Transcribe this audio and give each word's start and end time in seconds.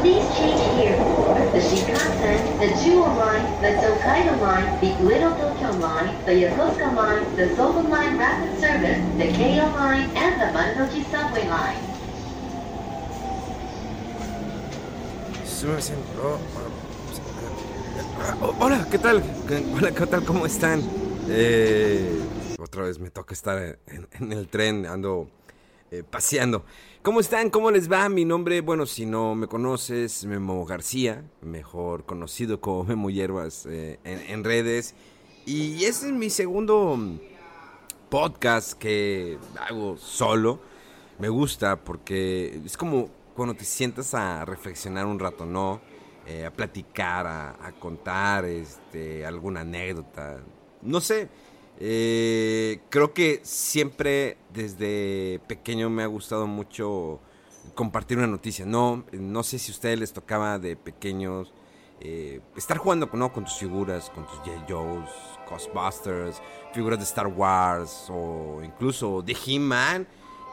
Please 0.00 0.24
change 0.34 0.60
here 0.80 0.96
for 0.96 1.34
the 1.52 1.60
Shinkansen, 1.60 2.58
the 2.58 2.68
Chuo 2.80 3.04
Line, 3.18 3.44
the 3.60 3.72
Tokaido 3.82 4.34
Line, 4.40 4.80
the 4.80 4.94
Little 5.04 5.30
Tokyo 5.36 5.72
Line, 5.76 6.16
the 6.24 6.32
Yokosuka 6.32 6.96
Line, 6.96 7.36
the 7.36 7.54
Soba 7.54 7.80
Line 7.86 8.16
Rapid 8.16 8.58
Service, 8.58 8.98
the 9.18 9.24
Keio 9.24 9.70
Line, 9.74 10.08
and 10.16 10.40
the 10.40 10.46
Marunouchi 10.56 11.04
Subway 11.10 11.46
Line. 11.48 11.76
Oh, 18.40 18.54
hola, 18.58 18.86
¿qué 18.90 18.98
tal? 18.98 19.22
Hola, 19.76 19.90
¿qué 19.92 20.06
tal? 20.06 20.24
¿Cómo 20.24 20.46
están? 20.46 20.80
Eh, 21.28 22.22
otra 22.58 22.84
vez 22.84 22.98
me 22.98 23.10
toca 23.10 23.34
estar 23.34 23.78
en, 23.86 24.08
en 24.18 24.32
el 24.32 24.48
tren, 24.48 24.86
ando 24.86 25.28
eh, 25.90 26.02
paseando. 26.08 26.64
¿Cómo 27.02 27.20
están? 27.20 27.48
¿Cómo 27.48 27.70
les 27.70 27.90
va? 27.90 28.10
Mi 28.10 28.26
nombre, 28.26 28.60
bueno, 28.60 28.84
si 28.84 29.06
no 29.06 29.34
me 29.34 29.46
conoces, 29.46 30.26
Memo 30.26 30.66
García, 30.66 31.24
mejor 31.40 32.04
conocido 32.04 32.60
como 32.60 32.84
Memo 32.84 33.08
Hierbas 33.08 33.64
eh, 33.64 33.98
en, 34.04 34.44
redes. 34.44 34.94
Y 35.46 35.82
ese 35.84 36.08
es 36.08 36.12
mi 36.12 36.28
segundo 36.28 36.98
podcast 38.10 38.74
que 38.74 39.38
hago 39.58 39.96
solo. 39.96 40.60
Me 41.18 41.30
gusta 41.30 41.82
porque 41.82 42.60
es 42.66 42.76
como 42.76 43.08
cuando 43.34 43.54
te 43.54 43.64
sientas 43.64 44.12
a 44.12 44.44
reflexionar 44.44 45.06
un 45.06 45.18
rato, 45.18 45.46
¿no? 45.46 45.80
Eh, 46.26 46.44
a 46.44 46.52
platicar, 46.52 47.26
a, 47.26 47.66
a 47.66 47.72
contar 47.72 48.44
este, 48.44 49.24
alguna 49.24 49.62
anécdota. 49.62 50.42
No 50.82 51.00
sé, 51.00 51.30
eh, 51.80 52.80
creo 52.90 53.14
que 53.14 53.40
siempre 53.42 54.36
desde 54.52 55.40
pequeño 55.46 55.88
me 55.88 56.02
ha 56.02 56.06
gustado 56.06 56.46
mucho 56.46 57.20
compartir 57.74 58.18
una 58.18 58.26
noticia. 58.26 58.66
No, 58.66 59.04
no 59.12 59.42
sé 59.42 59.58
si 59.58 59.72
a 59.72 59.74
ustedes 59.74 59.98
les 59.98 60.12
tocaba 60.12 60.58
de 60.58 60.76
pequeños 60.76 61.54
eh, 62.00 62.40
estar 62.56 62.76
jugando 62.76 63.08
¿no? 63.14 63.32
con 63.32 63.44
tus 63.44 63.54
figuras, 63.54 64.10
con 64.10 64.26
tus 64.26 64.36
J. 64.38 64.66
Ghostbusters, 65.48 66.42
figuras 66.72 66.98
de 66.98 67.04
Star 67.04 67.26
Wars 67.26 68.06
o 68.10 68.60
incluso 68.62 69.22
de 69.22 69.34
He-Man. 69.46 70.06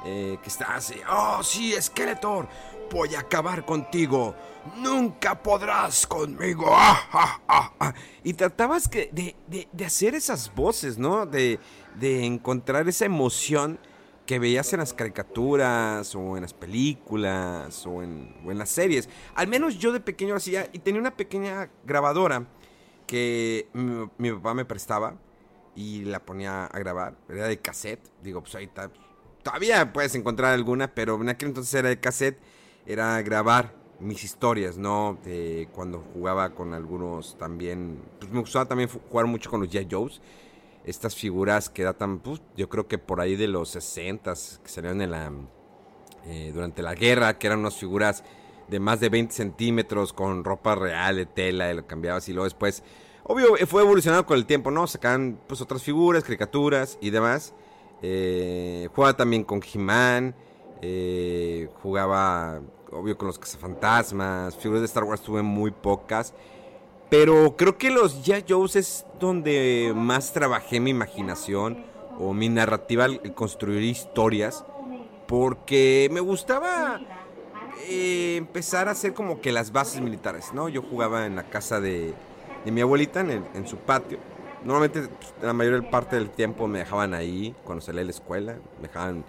Eh, 0.10 0.38
que 0.42 0.48
está 0.48 0.76
así, 0.76 0.96
oh 1.12 1.44
sí, 1.44 1.74
Skeletor, 1.82 2.48
voy 2.90 3.14
a 3.16 3.20
acabar 3.20 3.66
contigo, 3.66 4.34
nunca 4.78 5.44
podrás 5.44 6.08
conmigo. 6.08 6.66
Ah, 6.70 7.42
ah, 7.46 7.72
ah. 7.78 7.94
Y 8.24 8.34
tratabas 8.34 8.90
de, 8.90 9.36
de- 9.48 9.68
de 9.70 9.86
hacer 9.86 10.16
esas 10.16 10.54
voces, 10.56 10.98
¿no? 10.98 11.26
De, 11.26 11.60
de 12.00 12.24
encontrar 12.24 12.88
esa 12.88 13.04
emoción 13.04 13.80
que 14.26 14.40
veías 14.40 14.72
en 14.72 14.80
las 14.80 14.94
caricaturas 14.94 16.16
o 16.16 16.38
en 16.38 16.44
las 16.44 16.54
películas 16.54 17.86
o 17.86 18.02
en, 18.02 18.34
o 18.46 18.52
en 18.52 18.58
las 18.58 18.70
series. 18.70 19.10
Al 19.36 19.48
menos 19.50 19.78
yo 19.78 19.92
de 19.92 20.00
pequeño 20.00 20.36
hacía 20.36 20.70
y 20.72 20.80
tenía 20.80 21.02
una 21.02 21.18
pequeña 21.18 21.70
grabadora 21.84 22.46
que 23.08 23.68
mi, 23.74 24.10
mi 24.18 24.32
papá 24.32 24.54
me 24.54 24.64
prestaba 24.64 25.16
y 25.76 26.06
la 26.06 26.20
ponía 26.26 26.66
a 26.66 26.80
grabar. 26.80 27.18
Era 27.28 27.48
de 27.48 27.58
cassette. 27.60 28.10
Digo, 28.24 28.42
pues 28.42 28.56
ahí 28.56 28.66
está. 28.66 28.90
Todavía 29.48 29.94
puedes 29.94 30.14
encontrar 30.14 30.54
alguna, 30.54 30.94
pero 30.94 31.16
en 31.22 31.30
aquel 31.30 31.48
entonces 31.48 31.74
era 31.74 31.88
de 31.88 32.02
cassette. 32.02 32.38
Era 32.86 33.22
grabar 33.22 33.74
mis 33.98 34.26
historias, 34.26 34.78
¿no? 34.78 35.18
De 35.24 35.70
cuando 35.72 36.04
jugaba 36.14 36.50
con 36.50 36.74
algunos 36.74 37.38
también. 37.38 37.98
Pues 38.20 38.30
me 38.30 38.42
gustaba 38.42 38.66
también 38.66 38.90
jugar 38.90 39.26
mucho 39.26 39.50
con 39.50 39.62
los 39.62 39.70
G.I. 39.70 39.88
Joes. 39.90 40.20
Estas 40.84 41.16
figuras 41.16 41.70
que 41.70 41.86
datan, 41.86 42.20
pues, 42.20 42.42
yo 42.58 42.68
creo 42.68 42.90
que 42.90 42.98
por 42.98 43.22
ahí 43.22 43.38
de 43.38 43.48
los 43.48 43.70
60 43.70 44.34
que 44.62 44.70
salieron 44.70 45.02
en 45.02 45.12
la, 45.12 45.32
eh, 46.26 46.52
durante 46.54 46.82
la 46.82 46.94
guerra, 46.94 47.38
que 47.40 47.48
eran 47.48 47.60
unas 47.60 47.78
figuras 47.78 48.26
de 48.68 48.82
más 48.82 49.00
de 49.00 49.08
20 49.08 49.34
centímetros 49.34 50.12
con 50.12 50.44
ropa 50.44 50.76
real 50.76 51.16
de 51.16 51.26
tela 51.26 51.72
y 51.72 51.74
lo 51.74 51.88
cambiabas 51.88 52.28
y 52.28 52.34
luego 52.34 52.44
después, 52.44 52.84
obvio, 53.24 53.56
fue 53.66 53.82
evolucionando 53.82 54.26
con 54.26 54.38
el 54.38 54.46
tiempo, 54.46 54.72
¿no? 54.72 54.88
Sacaban 54.88 55.40
pues 55.48 55.62
otras 55.62 55.84
figuras, 55.84 56.26
caricaturas 56.26 56.98
y 57.00 57.12
demás. 57.12 57.54
Eh, 58.02 58.88
jugaba 58.96 59.16
también 59.18 59.44
con 59.44 59.62
He-Man, 59.62 60.36
eh, 60.82 61.70
jugaba, 61.82 62.62
obvio, 62.92 63.18
con 63.18 63.28
los 63.28 63.40
cazafantasmas, 63.40 64.56
figuras 64.56 64.82
de 64.82 64.86
Star 64.86 65.04
Wars 65.04 65.22
tuve 65.22 65.42
muy 65.42 65.72
pocas. 65.72 66.34
Pero 67.10 67.56
creo 67.56 67.78
que 67.78 67.90
los 67.90 68.26
G.I. 68.26 68.44
Joes 68.50 68.76
es 68.76 69.06
donde 69.20 69.94
más 69.96 70.34
trabajé 70.34 70.80
mi 70.80 70.90
imaginación 70.92 71.86
o 72.20 72.34
mi 72.34 72.50
narrativa 72.50 73.06
al 73.06 73.34
construir 73.34 73.82
historias. 73.84 74.66
Porque 75.26 76.10
me 76.12 76.20
gustaba 76.22 77.02
eh, 77.90 78.36
empezar 78.38 78.88
a 78.88 78.92
hacer 78.92 79.14
como 79.14 79.42
que 79.42 79.52
las 79.52 79.72
bases 79.72 80.02
militares, 80.02 80.52
¿no? 80.54 80.70
Yo 80.70 80.82
jugaba 80.82 81.26
en 81.26 81.36
la 81.36 81.44
casa 81.44 81.80
de, 81.82 82.14
de 82.66 82.72
mi 82.72 82.82
abuelita, 82.82 83.20
en, 83.22 83.32
el- 83.32 83.44
en 83.54 83.68
su 83.68 83.78
patio. 83.78 84.20
Normalmente 84.64 85.02
pues, 85.02 85.34
la 85.42 85.54
mayor 85.54 85.90
parte 85.90 86.16
del 86.16 86.30
tiempo 86.30 86.68
me 86.68 86.80
dejaban 86.80 87.14
ahí 87.14 87.56
cuando 87.64 87.82
salía 87.82 88.00
de 88.00 88.06
la 88.06 88.12
escuela. 88.12 88.58
Me 88.82 88.88
dejaban 88.88 89.26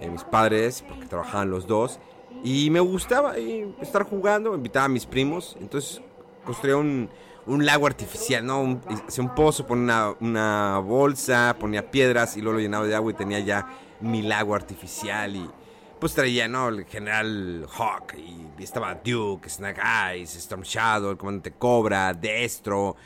eh, 0.00 0.08
mis 0.10 0.24
padres 0.24 0.84
porque 0.86 1.06
trabajaban 1.06 1.50
los 1.50 1.66
dos. 1.66 1.98
Y 2.44 2.70
me 2.70 2.80
gustaba 2.80 3.36
estar 3.36 4.04
jugando, 4.04 4.54
invitaba 4.54 4.86
a 4.86 4.88
mis 4.88 5.06
primos. 5.06 5.56
Entonces 5.60 6.00
construía 6.44 6.76
un, 6.76 7.08
un 7.46 7.64
lago 7.64 7.86
artificial, 7.86 8.44
¿no? 8.44 8.80
Hacía 9.06 9.24
un 9.24 9.34
pozo, 9.34 9.66
ponía 9.66 10.10
una, 10.10 10.14
una 10.20 10.78
bolsa, 10.78 11.56
ponía 11.58 11.90
piedras 11.90 12.36
y 12.36 12.42
luego 12.42 12.58
lo 12.58 12.60
llenaba 12.60 12.86
de 12.86 12.94
agua 12.94 13.10
y 13.10 13.14
tenía 13.14 13.40
ya 13.40 13.66
mi 14.00 14.22
lago 14.22 14.54
artificial 14.54 15.34
y 15.34 15.50
pues 15.98 16.14
traía, 16.14 16.46
¿no? 16.46 16.68
El 16.68 16.84
general 16.84 17.66
Hawk 17.76 18.14
y 18.16 18.62
estaba 18.62 18.94
Duke, 18.94 19.48
Snake 19.48 19.80
Eyes, 19.82 20.36
Storm 20.36 20.62
Shadow, 20.62 21.10
el 21.10 21.16
comandante 21.16 21.52
Cobra, 21.52 22.14
Destro 22.14 22.96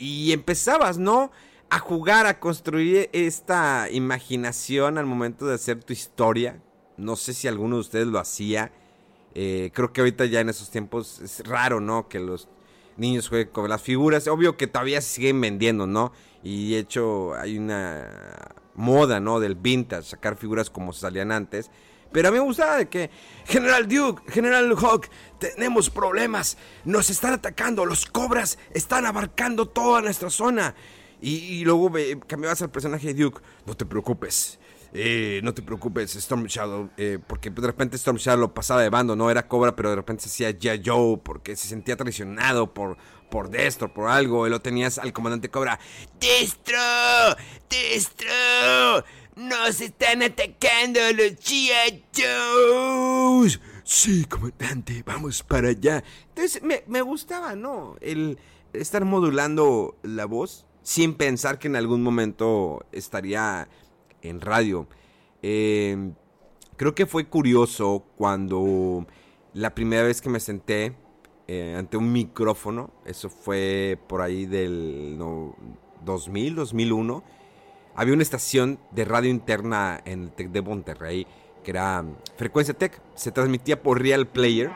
y 0.00 0.32
empezabas, 0.32 0.98
¿no? 0.98 1.30
A 1.68 1.78
jugar, 1.78 2.26
a 2.26 2.40
construir 2.40 3.10
esta 3.12 3.88
imaginación 3.90 4.96
al 4.98 5.06
momento 5.06 5.46
de 5.46 5.54
hacer 5.54 5.84
tu 5.84 5.92
historia. 5.92 6.60
No 6.96 7.16
sé 7.16 7.34
si 7.34 7.46
alguno 7.46 7.76
de 7.76 7.82
ustedes 7.82 8.06
lo 8.06 8.18
hacía. 8.18 8.72
Eh, 9.34 9.70
creo 9.74 9.92
que 9.92 10.00
ahorita 10.00 10.24
ya 10.24 10.40
en 10.40 10.48
esos 10.48 10.70
tiempos 10.70 11.20
es 11.20 11.46
raro, 11.46 11.80
¿no? 11.80 12.08
Que 12.08 12.18
los 12.18 12.48
niños 12.96 13.28
jueguen 13.28 13.48
con 13.48 13.68
las 13.68 13.82
figuras. 13.82 14.26
Obvio 14.26 14.56
que 14.56 14.66
todavía 14.66 15.00
se 15.02 15.16
siguen 15.16 15.40
vendiendo, 15.40 15.86
¿no? 15.86 16.12
Y 16.42 16.72
de 16.72 16.78
hecho 16.78 17.34
hay 17.34 17.58
una 17.58 18.08
moda, 18.74 19.20
¿no? 19.20 19.38
Del 19.38 19.54
vintage, 19.54 20.02
sacar 20.02 20.36
figuras 20.36 20.70
como 20.70 20.92
salían 20.92 21.30
antes. 21.30 21.70
Pero 22.12 22.28
a 22.28 22.30
mí 22.30 22.38
me 22.38 22.44
gustaba 22.44 22.78
de 22.78 22.88
que, 22.88 23.10
General 23.46 23.86
Duke, 23.86 24.22
General 24.32 24.70
Hawk, 24.76 25.08
tenemos 25.38 25.90
problemas. 25.90 26.56
Nos 26.84 27.10
están 27.10 27.34
atacando. 27.34 27.86
Los 27.86 28.06
cobras 28.06 28.58
están 28.74 29.06
abarcando 29.06 29.66
toda 29.66 30.02
nuestra 30.02 30.30
zona. 30.30 30.74
Y, 31.22 31.64
luego 31.64 31.92
cambiabas 32.26 32.62
al 32.62 32.70
personaje 32.70 33.08
de 33.08 33.22
Duke. 33.22 33.40
No 33.66 33.76
te 33.76 33.84
preocupes. 33.84 34.58
Eh, 34.92 35.40
no 35.44 35.54
te 35.54 35.62
preocupes, 35.62 36.16
Storm 36.16 36.46
Shadow, 36.46 36.90
eh, 36.96 37.20
porque 37.24 37.48
de 37.48 37.64
repente 37.64 37.94
Storm 37.96 38.16
Shadow 38.16 38.40
lo 38.40 38.54
pasaba 38.54 38.82
de 38.82 38.88
bando, 38.88 39.14
no 39.14 39.30
era 39.30 39.46
Cobra, 39.46 39.76
pero 39.76 39.90
de 39.90 39.96
repente 39.96 40.24
se 40.24 40.28
hacía 40.28 40.50
ya 40.50 40.82
Joe, 40.84 41.18
porque 41.18 41.54
se 41.54 41.68
sentía 41.68 41.96
traicionado 41.96 42.74
por, 42.74 42.96
por 43.30 43.50
Destro, 43.50 43.94
por 43.94 44.08
algo, 44.08 44.48
y 44.48 44.50
lo 44.50 44.60
tenías 44.60 44.98
al 44.98 45.12
comandante 45.12 45.48
Cobra, 45.48 45.78
Destro, 46.18 46.76
Destro, 47.68 49.04
nos 49.40 49.80
están 49.80 50.22
atacando 50.22 51.00
los. 51.16 51.32
Joes. 52.14 53.60
Sí, 53.84 54.24
comandante, 54.26 55.02
vamos 55.04 55.42
para 55.42 55.70
allá. 55.70 56.04
Entonces, 56.28 56.62
me, 56.62 56.84
me 56.86 57.02
gustaba, 57.02 57.56
¿no? 57.56 57.96
El 58.00 58.38
estar 58.72 59.04
modulando 59.04 59.96
la 60.02 60.26
voz 60.26 60.66
sin 60.82 61.14
pensar 61.14 61.58
que 61.58 61.68
en 61.68 61.76
algún 61.76 62.02
momento 62.02 62.86
estaría 62.92 63.68
en 64.22 64.40
radio. 64.40 64.86
Eh, 65.42 66.12
creo 66.76 66.94
que 66.94 67.06
fue 67.06 67.28
curioso 67.28 68.04
cuando 68.16 69.06
la 69.52 69.74
primera 69.74 70.02
vez 70.02 70.20
que 70.20 70.28
me 70.28 70.40
senté 70.40 70.94
eh, 71.48 71.74
ante 71.76 71.96
un 71.96 72.12
micrófono, 72.12 72.92
eso 73.04 73.28
fue 73.28 73.98
por 74.08 74.20
ahí 74.20 74.46
del 74.46 75.16
no, 75.18 75.56
2000, 76.04 76.54
2001, 76.54 77.24
había 78.00 78.14
una 78.14 78.22
estación 78.22 78.78
de 78.92 79.04
radio 79.04 79.28
interna 79.28 80.00
en 80.06 80.32
el 80.34 80.50
de 80.50 80.62
Monterrey 80.62 81.26
que 81.62 81.70
era 81.70 82.02
Frecuencia 82.38 82.72
Tech. 82.72 82.98
Se 83.14 83.30
transmitía 83.30 83.82
por 83.82 84.00
Real 84.00 84.26
Player, 84.26 84.70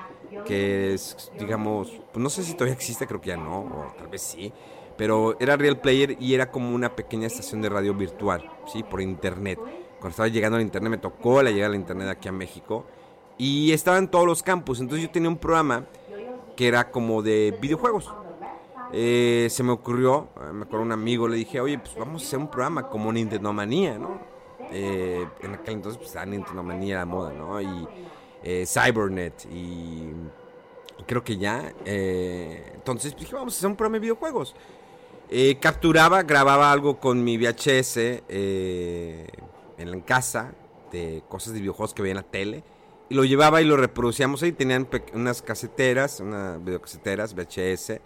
que 0.44 0.93
es, 0.93 1.32
digamos, 1.38 1.91
pues 2.12 2.23
no 2.23 2.29
sé 2.29 2.43
si 2.43 2.53
todavía 2.53 2.75
existe, 2.75 3.06
creo 3.06 3.23
que 3.23 3.29
ya 3.29 3.38
no, 3.38 3.61
o 3.61 3.94
tal 3.97 4.09
vez 4.09 4.21
sí. 4.21 4.53
Pero 4.99 5.38
era 5.41 5.56
Real 5.56 5.81
Player 5.81 6.19
y 6.21 6.35
era 6.35 6.50
como 6.50 6.75
una 6.75 6.94
pequeña 6.94 7.26
estación 7.26 7.62
de 7.62 7.71
radio 7.71 7.94
virtual, 7.94 8.47
¿sí? 8.71 8.82
Por 8.82 9.00
internet. 9.00 9.59
Cuando 9.59 10.11
estaba 10.11 10.29
llegando 10.29 10.56
al 10.56 10.62
internet, 10.62 10.91
me 10.91 10.99
tocó 10.99 11.43
la 11.43 11.50
llegada 11.50 11.70
al 11.70 11.81
internet 11.81 12.09
aquí 12.11 12.29
a 12.29 12.32
México. 12.32 12.85
Y 13.38 13.73
estaba 13.73 13.97
en 13.97 14.09
todos 14.09 14.27
los 14.27 14.43
campus. 14.43 14.81
Entonces 14.81 15.06
yo 15.06 15.11
tenía 15.11 15.31
un 15.31 15.38
programa 15.38 15.87
que 16.56 16.69
era 16.69 16.91
como 16.91 17.23
de 17.23 17.56
videojuegos. 17.59 18.12
Eh, 18.96 19.49
se 19.50 19.64
me 19.64 19.73
ocurrió, 19.73 20.29
eh, 20.37 20.52
me 20.52 20.67
acuerdo 20.67 20.85
un 20.85 20.93
amigo, 20.93 21.26
le 21.26 21.37
dije, 21.37 21.61
oye, 21.61 21.79
pues 21.81 21.96
vamos 21.96 22.23
a 22.23 22.26
hacer 22.26 22.38
un 22.38 22.49
programa 22.49 22.88
como 22.88 23.12
Nintendo 23.12 23.52
Manía, 23.52 23.99
¿no? 23.99 24.20
Eh, 24.70 25.26
en 25.43 25.55
aquel 25.55 25.75
entonces, 25.75 25.99
pues 26.00 26.14
la 26.14 26.25
Nintendo 26.25 26.62
Manía 26.62 26.94
era 26.94 27.05
moda, 27.05 27.32
¿no? 27.32 27.61
Y 27.61 27.88
Cybernet 28.67 29.46
y, 29.50 30.11
creo 31.08 31.25
que 31.25 31.37
ya. 31.37 31.73
entonces 31.85 33.14
pues, 33.14 33.23
dije, 33.23 33.35
vamos 33.35 33.55
a 33.55 33.56
hacer 33.56 33.69
un 33.70 33.75
programa 33.75 33.96
de 33.96 34.00
videojuegos. 34.00 34.55
capturaba, 35.61 36.23
grababa 36.23 36.70
algo 36.70 37.00
con 37.00 37.25
mi 37.25 37.37
VHS 37.37 37.96
en 38.29 39.26
la 39.91 40.05
casa 40.05 40.52
de 40.93 41.25
cosas 41.29 41.52
de 41.52 41.58
videojuegos 41.58 41.94
que 41.94 42.02
veía 42.02 42.12
en 42.12 42.17
la 42.19 42.23
tele 42.23 42.62
y 43.08 43.14
lo 43.14 43.25
llevaba 43.25 43.61
y 43.61 43.64
lo 43.64 43.76
reproducíamos 43.76 44.43
ahí. 44.44 44.52
Tenían 44.52 44.88
unas 45.14 45.43
caseteras, 45.43 46.20
unas 46.20 46.62
videocaseteras, 46.62 47.35
VHS. 47.35 48.00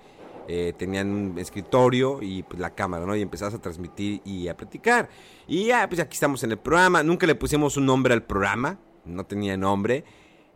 Eh, 0.51 0.73
tenían 0.77 1.11
un 1.11 1.39
escritorio 1.39 2.23
y 2.23 2.43
pues, 2.43 2.59
la 2.59 2.75
cámara, 2.75 3.05
¿no? 3.05 3.15
Y 3.15 3.23
empezabas 3.23 3.55
a 3.55 3.61
transmitir 3.61 4.23
y 4.25 4.49
a 4.49 4.57
platicar. 4.57 5.09
Y 5.47 5.67
ya, 5.67 5.87
pues 5.89 6.01
aquí 6.01 6.15
estamos 6.15 6.43
en 6.43 6.53
el 6.53 6.59
programa. 6.59 7.03
Nunca 7.03 7.27
le 7.27 7.35
pusimos 7.35 7.77
un 7.77 7.87
nombre 7.87 8.15
al 8.15 8.23
programa. 8.23 8.79
No 9.05 9.27
tenía 9.27 9.57
nombre. 9.57 10.05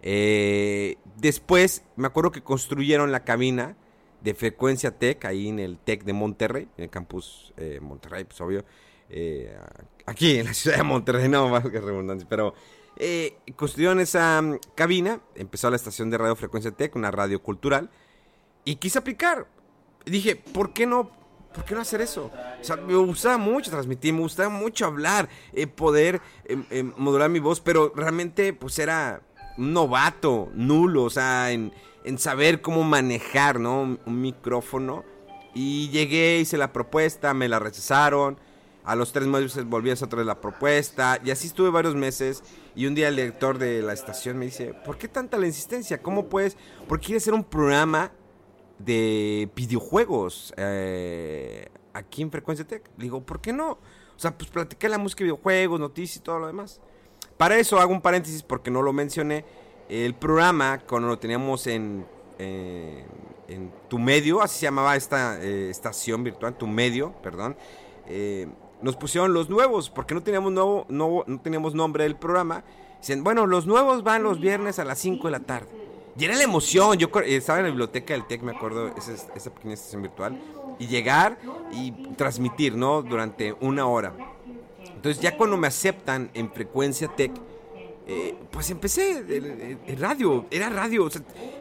Eh, 0.03 0.97
después, 1.17 1.85
me 1.97 2.06
acuerdo 2.06 2.33
que 2.33 2.43
construyeron 2.43 3.12
la 3.12 3.25
cabina 3.25 3.77
de 4.23 4.35
Frecuencia 4.35 4.99
Tech, 4.99 5.25
ahí 5.25 5.49
en 5.49 5.59
el 5.59 5.79
Tech 5.79 6.05
de 6.05 6.12
Monterrey, 6.12 6.69
en 6.77 6.85
el 6.85 6.91
campus 6.91 7.53
eh, 7.56 7.79
Monterrey, 7.81 8.25
pues 8.25 8.41
obvio. 8.41 8.65
aquí 10.06 10.39
en 10.39 10.47
la 10.47 10.55
ciudad 10.55 10.79
de 10.79 10.83
Monterrey, 10.85 11.29
no, 11.29 11.49
más 11.49 11.69
que 11.69 11.81
redundancia, 11.81 12.27
pero 12.29 12.55
eh, 12.97 13.39
construyeron 13.56 14.00
esa 14.00 14.41
mm, 14.41 14.59
cabina, 14.75 15.21
empezó 15.35 15.71
la 15.71 15.77
estación 15.77 16.11
de 16.11 16.19
radio 16.19 16.37
Frecuencia 16.37 16.71
Tech, 16.71 16.94
una 16.97 17.11
radio 17.11 17.43
cultural, 17.43 17.91
y 18.65 18.77
quise 18.77 18.99
aplicar. 18.99 19.47
Dije, 20.05 20.37
¿por 20.37 20.73
qué 20.73 20.87
no? 20.87 21.11
¿Por 21.55 21.65
qué 21.65 21.75
no 21.75 21.83
hacer 21.83 22.01
eso? 22.01 22.31
O 22.61 22.65
sea, 22.65 22.77
me 22.77 22.95
gustaba 22.95 23.37
mucho 23.37 23.71
transmitir, 23.71 24.15
me 24.15 24.21
gustaba 24.21 24.49
mucho 24.49 24.87
hablar, 24.87 25.29
eh, 25.53 25.67
poder 25.67 26.21
em, 26.47 26.65
em, 26.71 26.93
modular 26.97 27.29
mi 27.29 27.41
voz, 27.41 27.61
pero 27.61 27.93
realmente 27.95 28.55
pues 28.55 28.79
era 28.79 29.21
un 29.59 29.73
novato, 29.75 30.49
nulo, 30.55 31.05
o 31.05 31.11
sea, 31.11 31.51
en, 31.51 31.73
en 32.05 32.19
saber 32.19 32.61
cómo 32.63 32.85
manejar, 32.85 33.61
¿no? 33.61 33.99
Un, 34.05 34.23
micrófono. 34.23 35.05
Y 35.55 35.91
llegué, 35.91 36.39
hice 36.41 36.57
la 36.57 36.73
propuesta, 36.73 37.35
me 37.35 37.49
la 37.49 37.59
rechazaron. 37.59 38.39
A 38.85 38.97
los 38.97 39.13
tres 39.13 39.29
meses 39.29 39.65
volví 39.65 39.91
a 39.91 39.93
hacer 39.93 40.07
otra 40.07 40.19
vez 40.19 40.27
la 40.27 40.41
propuesta. 40.41 41.21
Y 41.25 41.31
así 41.31 41.47
estuve 41.47 41.71
varios 41.71 41.95
meses. 41.95 42.43
Y 42.75 42.87
un 42.87 42.95
día 42.95 43.09
el 43.09 43.17
director 43.17 43.59
de 43.59 43.83
la 43.83 43.93
estación 43.93 44.39
me 44.39 44.47
dice, 44.47 44.75
¿por 44.85 44.97
qué 44.99 45.09
tanta 45.09 45.37
la 45.37 45.47
insistencia? 45.47 46.03
¿Cómo 46.03 46.29
puedes? 46.29 46.57
¿Por 46.89 46.99
qué 46.99 47.07
quieres 47.07 47.25
hacer 47.25 47.35
un 47.35 47.45
programa 47.45 48.11
de 48.84 49.50
videojuegos 49.55 50.52
eh, 50.56 51.69
aquí 51.93 52.23
en 52.23 52.31
Frecuencia 52.31 52.67
Tech? 52.67 52.88
Le 52.96 53.05
digo, 53.05 53.23
¿por 53.23 53.40
qué 53.40 53.52
no? 53.52 53.73
O 53.73 54.19
sea, 54.19 54.37
pues 54.37 54.50
platiqué 54.50 54.88
la 54.88 54.99
música, 54.99 55.25
videojuegos, 55.25 55.81
noticias 55.81 56.19
y 56.19 56.20
todo 56.20 56.38
lo 56.38 56.46
demás. 56.46 56.81
Para 57.37 57.56
eso 57.58 57.81
hago 57.81 57.93
un 57.93 58.00
paréntesis 58.00 58.43
porque 58.43 58.70
no 58.70 58.82
lo 58.82 58.93
mencioné. 58.93 59.44
El 59.88 60.14
programa, 60.14 60.81
cuando 60.87 61.08
lo 61.08 61.19
teníamos 61.19 61.67
en, 61.67 62.06
en 63.52 63.73
Tu 63.88 63.99
Medio, 63.99 64.43
así 64.43 64.61
se 64.61 64.67
llamaba 64.67 64.96
esta 64.96 65.43
eh, 65.43 65.70
estación 65.70 66.25
virtual, 66.25 66.56
Tu 66.56 66.67
Medio, 66.67 67.12
perdón. 67.23 67.56
Eh, 68.06 68.49
nos 68.81 68.96
pusieron 68.96 69.32
los 69.32 69.49
nuevos, 69.49 69.90
porque 69.90 70.14
no 70.14 70.23
teníamos, 70.23 70.52
nuevo, 70.52 70.87
no, 70.88 71.25
no 71.26 71.40
teníamos 71.40 71.75
nombre 71.75 72.05
del 72.05 72.17
programa. 72.17 72.64
Dicen, 73.00 73.23
bueno, 73.23 73.46
los 73.46 73.67
nuevos 73.67 74.02
van 74.02 74.23
los 74.23 74.40
viernes 74.40 74.79
a 74.79 74.84
las 74.84 74.99
5 74.99 75.29
de 75.29 75.31
la 75.31 75.40
tarde. 75.40 75.69
Y 76.19 76.25
era 76.25 76.37
la 76.37 76.43
emoción, 76.43 76.99
yo 76.99 77.09
estaba 77.25 77.61
en 77.61 77.64
la 77.64 77.70
biblioteca 77.70 78.12
del 78.12 78.26
TEC, 78.26 78.43
me 78.43 78.53
acuerdo, 78.53 78.88
esa, 78.97 79.12
esa 79.35 79.55
pequeña 79.55 79.75
estación 79.75 80.03
virtual, 80.03 80.38
y 80.79 80.87
llegar 80.87 81.38
y 81.73 81.93
transmitir, 82.17 82.76
¿no? 82.76 83.03
Durante 83.03 83.55
una 83.61 83.87
hora. 83.87 84.14
Entonces 84.94 85.20
ya 85.23 85.37
cuando 85.37 85.56
me 85.56 85.67
aceptan 85.67 86.31
en 86.35 86.53
frecuencia 86.53 87.09
TEC, 87.09 87.32
eh, 88.06 88.35
pues 88.50 88.70
empecé 88.70 89.19
el, 89.19 89.97
radio, 89.99 90.47
era 90.50 90.69
radio, 90.69 91.09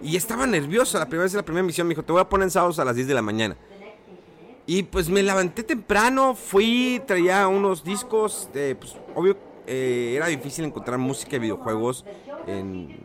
y 0.01 0.15
estaba 0.15 0.47
nervioso 0.47 0.97
la 0.97 1.05
primera 1.05 1.23
vez, 1.23 1.33
la 1.33 1.43
primera 1.43 1.63
emisión, 1.63 1.87
me 1.87 1.93
dijo, 1.93 2.03
te 2.03 2.11
voy 2.11 2.21
a 2.21 2.27
poner 2.27 2.45
en 2.45 2.51
sábados 2.51 2.79
a 2.79 2.85
las 2.85 2.95
10 2.95 3.07
de 3.07 3.13
la 3.13 3.21
mañana. 3.21 3.55
Y 4.65 4.83
pues 4.83 5.09
me 5.09 5.23
levanté 5.23 5.63
temprano, 5.63 6.35
fui, 6.35 7.01
traía 7.05 7.47
unos 7.47 7.83
discos, 7.83 8.49
de, 8.53 8.75
pues 8.75 8.95
obvio 9.15 9.37
eh, 9.67 10.13
era 10.15 10.27
difícil 10.27 10.65
encontrar 10.65 10.97
música 10.97 11.31
de 11.31 11.39
videojuegos 11.39 12.05
en 12.47 12.97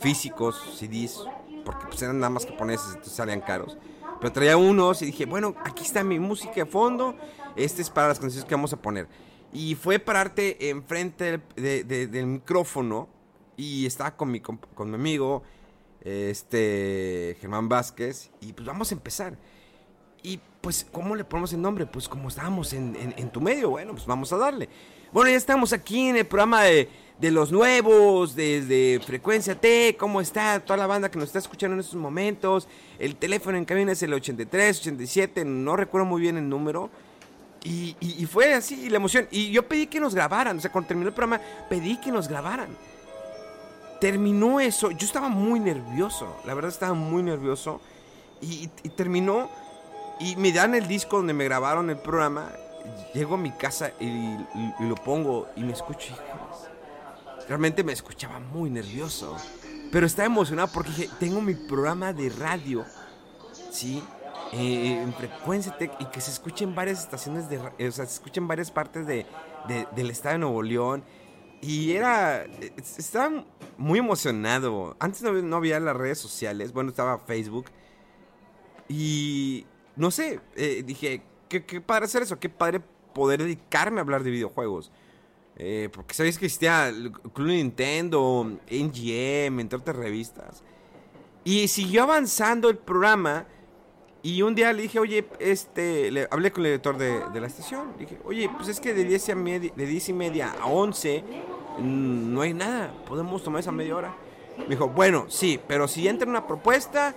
físicos, 0.00 0.78
CDs, 0.78 1.24
porque 1.64 1.86
pues 1.86 2.02
eran 2.02 2.18
nada 2.18 2.30
más 2.30 2.46
japoneses, 2.46 2.88
entonces 2.88 3.12
salían 3.12 3.40
caros. 3.40 3.76
Pero 4.20 4.32
traía 4.32 4.56
unos 4.56 5.00
y 5.02 5.06
dije, 5.06 5.24
bueno, 5.24 5.54
aquí 5.64 5.84
está 5.84 6.04
mi 6.04 6.18
música 6.18 6.54
de 6.54 6.66
fondo, 6.66 7.16
este 7.56 7.82
es 7.82 7.90
para 7.90 8.08
las 8.08 8.18
canciones 8.18 8.46
que 8.46 8.54
vamos 8.54 8.72
a 8.72 8.80
poner. 8.80 9.08
Y 9.52 9.74
fue 9.74 9.98
pararte 9.98 10.70
enfrente 10.70 11.40
del, 11.56 12.26
micrófono 12.26 13.08
y 13.56 13.86
estaba 13.86 14.16
con 14.16 14.30
mi, 14.30 14.40
con, 14.40 14.58
con 14.74 14.90
mi 14.90 14.96
amigo, 14.96 15.42
este 16.02 17.36
Germán 17.40 17.68
Vázquez, 17.68 18.30
y 18.40 18.52
pues 18.52 18.66
vamos 18.66 18.90
a 18.90 18.94
empezar. 18.94 19.36
Y 20.22 20.40
pues, 20.60 20.86
¿cómo 20.92 21.16
le 21.16 21.24
ponemos 21.24 21.52
el 21.52 21.62
nombre? 21.62 21.86
Pues 21.86 22.08
como 22.08 22.28
estábamos 22.28 22.72
en, 22.72 23.30
tu 23.30 23.40
medio, 23.40 23.70
bueno, 23.70 23.92
pues 23.92 24.06
vamos 24.06 24.32
a 24.32 24.36
darle. 24.36 24.68
Bueno, 25.12 25.30
ya 25.30 25.36
estamos 25.36 25.72
aquí 25.72 26.08
en 26.08 26.16
el 26.16 26.26
programa 26.26 26.62
de, 26.62 26.88
los 27.28 27.52
nuevos, 27.52 28.34
desde 28.34 29.00
Frecuencia 29.00 29.54
T, 29.54 29.96
¿cómo 29.98 30.20
está 30.20 30.60
toda 30.60 30.76
la 30.76 30.86
banda 30.86 31.10
que 31.10 31.18
nos 31.18 31.28
está 31.28 31.38
escuchando 31.38 31.74
en 31.74 31.80
estos 31.80 31.96
momentos? 31.96 32.66
El 32.98 33.16
teléfono 33.16 33.58
en 33.58 33.64
cabina 33.64 33.92
es 33.92 34.02
el 34.02 34.14
83, 34.14 34.80
87, 34.80 35.44
no 35.44 35.76
recuerdo 35.76 36.06
muy 36.06 36.22
bien 36.22 36.36
el 36.36 36.48
número. 36.48 36.88
Y, 37.62 37.94
y, 38.00 38.24
fue 38.24 38.54
así 38.54 38.88
la 38.88 38.96
emoción. 38.96 39.28
Y 39.30 39.50
yo 39.50 39.68
pedí 39.68 39.86
que 39.86 40.00
nos 40.00 40.14
grabaran, 40.14 40.56
o 40.56 40.60
sea, 40.60 40.72
cuando 40.72 40.88
terminó 40.88 41.08
el 41.08 41.14
programa, 41.14 41.42
pedí 41.68 42.00
que 42.00 42.10
nos 42.10 42.26
grabaran. 42.26 42.74
Terminó 44.00 44.60
eso, 44.60 44.90
yo 44.90 45.06
estaba 45.06 45.28
muy 45.28 45.60
nervioso, 45.60 46.40
la 46.46 46.54
verdad 46.54 46.70
estaba 46.70 46.94
muy 46.94 47.22
nervioso. 47.22 47.82
y, 48.40 48.70
y 48.82 48.88
terminó 48.88 49.50
y 50.20 50.36
me 50.36 50.52
dan 50.52 50.74
el 50.74 50.86
disco 50.86 51.16
donde 51.16 51.32
me 51.32 51.44
grabaron 51.44 51.88
el 51.88 51.96
programa. 51.96 52.52
Llego 53.14 53.34
a 53.34 53.38
mi 53.38 53.50
casa 53.50 53.92
y, 53.98 54.36
lo 54.80 54.94
pongo 54.94 55.48
y 55.56 55.62
me 55.62 55.72
escucho. 55.72 56.14
Realmente 57.50 57.82
me 57.82 57.92
escuchaba 57.92 58.38
muy 58.38 58.70
nervioso. 58.70 59.36
Pero 59.90 60.06
estaba 60.06 60.26
emocionado 60.26 60.70
porque 60.72 60.90
dije, 60.90 61.10
tengo 61.18 61.40
mi 61.40 61.54
programa 61.54 62.12
de 62.12 62.30
radio, 62.30 62.84
¿sí? 63.72 64.04
Eh, 64.52 65.02
en 65.02 65.12
frecuencia 65.12 65.76
y 65.98 66.04
que 66.06 66.20
se 66.20 66.30
escuchen 66.30 66.76
varias 66.76 67.00
estaciones 67.00 67.48
de 67.48 67.58
o 67.58 67.92
sea, 67.92 68.06
se 68.06 68.14
escuchen 68.14 68.46
varias 68.46 68.70
partes 68.70 69.04
de, 69.04 69.26
del 69.96 70.10
estado 70.10 70.34
de 70.34 70.38
Nuevo 70.38 70.62
León. 70.62 71.02
Y 71.60 71.90
era, 71.90 72.44
estaba 72.76 73.44
muy 73.76 73.98
emocionado. 73.98 74.96
Antes 75.00 75.22
no, 75.22 75.32
no 75.32 75.56
había 75.56 75.80
las 75.80 75.96
redes 75.96 76.18
sociales, 76.18 76.72
bueno, 76.72 76.90
estaba 76.90 77.18
Facebook. 77.18 77.66
Y 78.88 79.66
no 79.96 80.12
sé, 80.12 80.40
eh, 80.54 80.84
dije, 80.86 81.22
¿qué, 81.48 81.80
padre 81.80 82.04
hacer 82.04 82.22
eso, 82.22 82.38
qué 82.38 82.48
padre 82.48 82.80
poder 83.12 83.42
dedicarme 83.42 83.98
a 83.98 84.02
hablar 84.02 84.22
de 84.22 84.30
videojuegos. 84.30 84.92
Eh, 85.62 85.90
porque 85.92 86.14
sabéis 86.14 86.38
que 86.38 86.46
existía 86.46 86.90
Club 87.34 87.48
Nintendo, 87.48 88.50
NGM, 88.70 89.60
entre 89.60 89.78
otras 89.78 89.94
revistas. 89.94 90.62
Y 91.44 91.68
siguió 91.68 92.04
avanzando 92.04 92.70
el 92.70 92.78
programa. 92.78 93.44
Y 94.22 94.40
un 94.40 94.54
día 94.54 94.72
le 94.72 94.80
dije, 94.80 94.98
oye, 94.98 95.26
este, 95.38 96.10
le 96.10 96.26
hablé 96.30 96.50
con 96.50 96.64
el 96.64 96.72
editor 96.72 96.96
de, 96.96 97.38
la 97.38 97.46
estación. 97.46 97.92
Le 97.98 98.06
dije, 98.06 98.18
oye, 98.24 98.48
pues 98.48 98.68
es 98.68 98.80
que 98.80 98.94
de 98.94 99.04
10, 99.04 99.36
media, 99.36 99.70
de 99.76 99.86
10 99.86 100.08
y 100.08 100.12
media 100.14 100.54
a 100.58 100.66
11 100.66 101.24
mm, 101.78 102.32
no 102.32 102.40
hay 102.40 102.54
nada. 102.54 102.94
Podemos 103.06 103.44
tomar 103.44 103.60
esa 103.60 103.70
media 103.70 103.94
hora. 103.96 104.16
Me 104.56 104.68
dijo, 104.68 104.88
bueno, 104.88 105.26
sí, 105.28 105.60
pero 105.68 105.86
si 105.88 106.08
entra 106.08 106.26
una 106.26 106.46
propuesta, 106.46 107.14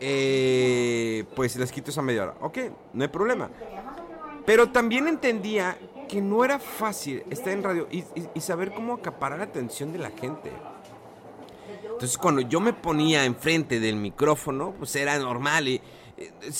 eh, 0.00 1.24
pues 1.36 1.54
les 1.54 1.70
quito 1.70 1.92
esa 1.92 2.02
media 2.02 2.24
hora. 2.24 2.34
Ok, 2.40 2.58
no 2.92 3.04
hay 3.04 3.08
problema. 3.08 3.48
Pero 4.44 4.70
también 4.70 5.06
entendía 5.06 5.78
que 6.08 6.20
no 6.20 6.44
era 6.44 6.58
fácil 6.58 7.22
estar 7.30 7.52
en 7.52 7.62
radio 7.62 7.86
y, 7.90 8.40
saber 8.40 8.72
cómo 8.72 8.94
acaparar 8.94 9.38
la 9.38 9.44
atención 9.44 9.92
de 9.92 9.98
la 9.98 10.10
gente. 10.10 10.50
Entonces 11.82 12.16
cuando 12.16 12.40
yo 12.40 12.60
me 12.60 12.72
ponía 12.72 13.24
enfrente 13.24 13.78
del 13.78 13.96
micrófono, 13.96 14.74
pues 14.78 14.96
era 14.96 15.18
normal. 15.18 15.68
Y, 15.68 15.80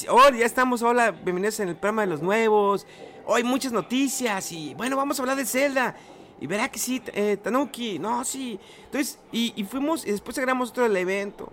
oh, 0.09 0.31
ya 0.31 0.45
estamos, 0.45 0.83
hola, 0.83 1.11
bienvenidos 1.11 1.61
en 1.61 1.71
el 1.71 1.77
programa 1.77 2.03
de 2.03 2.09
los 2.09 2.23
nuevos. 2.23 2.87
Hoy 3.27 3.43
muchas 3.43 3.73
noticias 3.73 4.53
y 4.53 4.75
bueno, 4.75 4.97
vamos 4.97 5.19
a 5.19 5.23
hablar 5.23 5.37
de 5.37 5.47
Zelda. 5.47 5.97
Y 6.41 6.47
verá 6.47 6.69
que 6.71 6.79
sí, 6.79 7.03
eh, 7.15 7.37
Tanuki, 7.37 7.99
no, 7.99 8.25
sí. 8.25 8.61
Entonces, 8.85 9.19
y, 9.33 9.65
fuimos, 9.65 10.07
y 10.07 10.13
después 10.13 10.39
grabamos 10.39 10.71
otro 10.71 10.85
del 10.85 10.97
evento. 10.97 11.51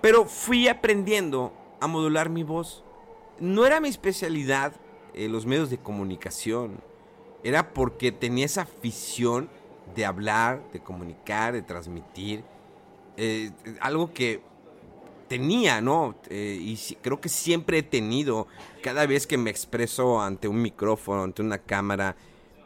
Pero 0.00 0.24
fui 0.24 0.68
aprendiendo 0.68 1.52
a 1.80 1.86
modular 1.86 2.28
mi 2.28 2.42
voz. 2.42 2.82
No 3.38 3.64
era 3.64 3.80
mi 3.80 3.88
especialidad 3.88 4.72
en 5.14 5.32
los 5.32 5.46
medios 5.46 5.70
de 5.70 5.78
comunicación. 5.78 6.80
Era 7.42 7.72
porque 7.72 8.12
tenía 8.12 8.46
esa 8.46 8.62
afición 8.62 9.48
de 9.94 10.04
hablar, 10.04 10.62
de 10.72 10.80
comunicar, 10.80 11.52
de 11.52 11.62
transmitir. 11.62 12.44
Eh, 13.16 13.50
algo 13.80 14.12
que 14.12 14.42
tenía, 15.28 15.80
¿no? 15.80 16.16
Eh, 16.28 16.58
y 16.60 16.76
creo 17.00 17.20
que 17.20 17.28
siempre 17.28 17.78
he 17.78 17.82
tenido, 17.82 18.48
cada 18.82 19.06
vez 19.06 19.26
que 19.26 19.38
me 19.38 19.50
expreso 19.50 20.20
ante 20.20 20.48
un 20.48 20.60
micrófono, 20.60 21.22
ante 21.22 21.42
una 21.42 21.58
cámara, 21.58 22.16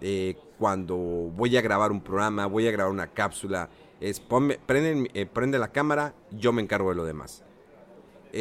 eh, 0.01 0.37
cuando 0.59 0.97
voy 0.97 1.57
a 1.57 1.61
grabar 1.61 1.93
un 1.93 2.01
programa, 2.01 2.47
voy 2.47 2.67
a 2.67 2.71
grabar 2.71 2.93
una 2.93 3.09
cápsula, 3.09 3.69
es 4.01 4.21
prende, 4.21 5.11
eh, 5.15 5.27
prende, 5.27 5.59
la 5.59 5.73
cámara, 5.73 6.15
yo 6.31 6.53
me 6.53 6.63
encargo 6.63 6.91
de 6.91 6.97
lo 6.97 7.05
demás. 7.05 7.45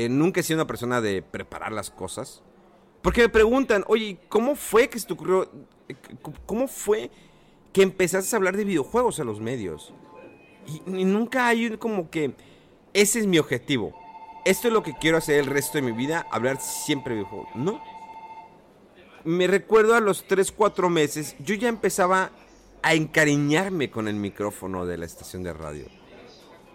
nunca 0.09 0.39
he 0.39 0.43
sido 0.43 0.57
una 0.57 0.67
persona 0.67 1.01
de 1.01 1.21
preparar 1.21 1.73
las 1.73 1.89
cosas. 1.89 2.41
Porque 3.01 3.21
me 3.21 3.29
preguntan, 3.29 3.83
oye, 3.87 4.19
¿cómo 4.29 4.55
fue 4.55 4.87
que 4.87 4.99
se 4.99 5.07
te 5.07 5.13
ocurrió? 5.13 5.49
¿Cómo 6.45 6.67
fue 6.67 7.11
que 7.73 7.81
empezaste 7.81 8.35
a 8.35 8.37
hablar 8.37 8.57
de 8.57 8.65
videojuegos 8.65 9.19
a 9.19 9.23
los 9.23 9.39
medios? 9.39 9.93
Y, 10.87 11.05
nunca 11.05 11.47
hay 11.47 11.77
como 11.77 12.09
que... 12.09 12.33
Ese 12.93 13.19
es 13.19 13.27
mi 13.27 13.39
objetivo 13.39 13.95
esto 14.45 14.67
es 14.67 14.73
lo 14.73 14.83
que 14.83 14.93
quiero 14.93 15.17
hacer 15.17 15.39
el 15.39 15.45
resto 15.45 15.77
de 15.77 15.83
mi 15.83 15.91
vida, 15.91 16.25
hablar 16.31 16.59
siempre 16.59 17.13
de 17.13 17.21
videojuegos. 17.21 17.49
No. 17.55 17.81
Me 19.23 19.47
recuerdo 19.47 19.93
a 19.93 19.99
los 19.99 20.25
3, 20.27 20.51
4 20.51 20.89
meses, 20.89 21.35
yo 21.39 21.53
ya 21.53 21.69
empezaba 21.69 22.31
a 22.81 22.95
encariñarme 22.95 23.91
con 23.91 24.07
el 24.07 24.15
micrófono 24.15 24.85
de 24.85 24.97
la 24.97 25.05
estación 25.05 25.43
de 25.43 25.53
radio. 25.53 25.85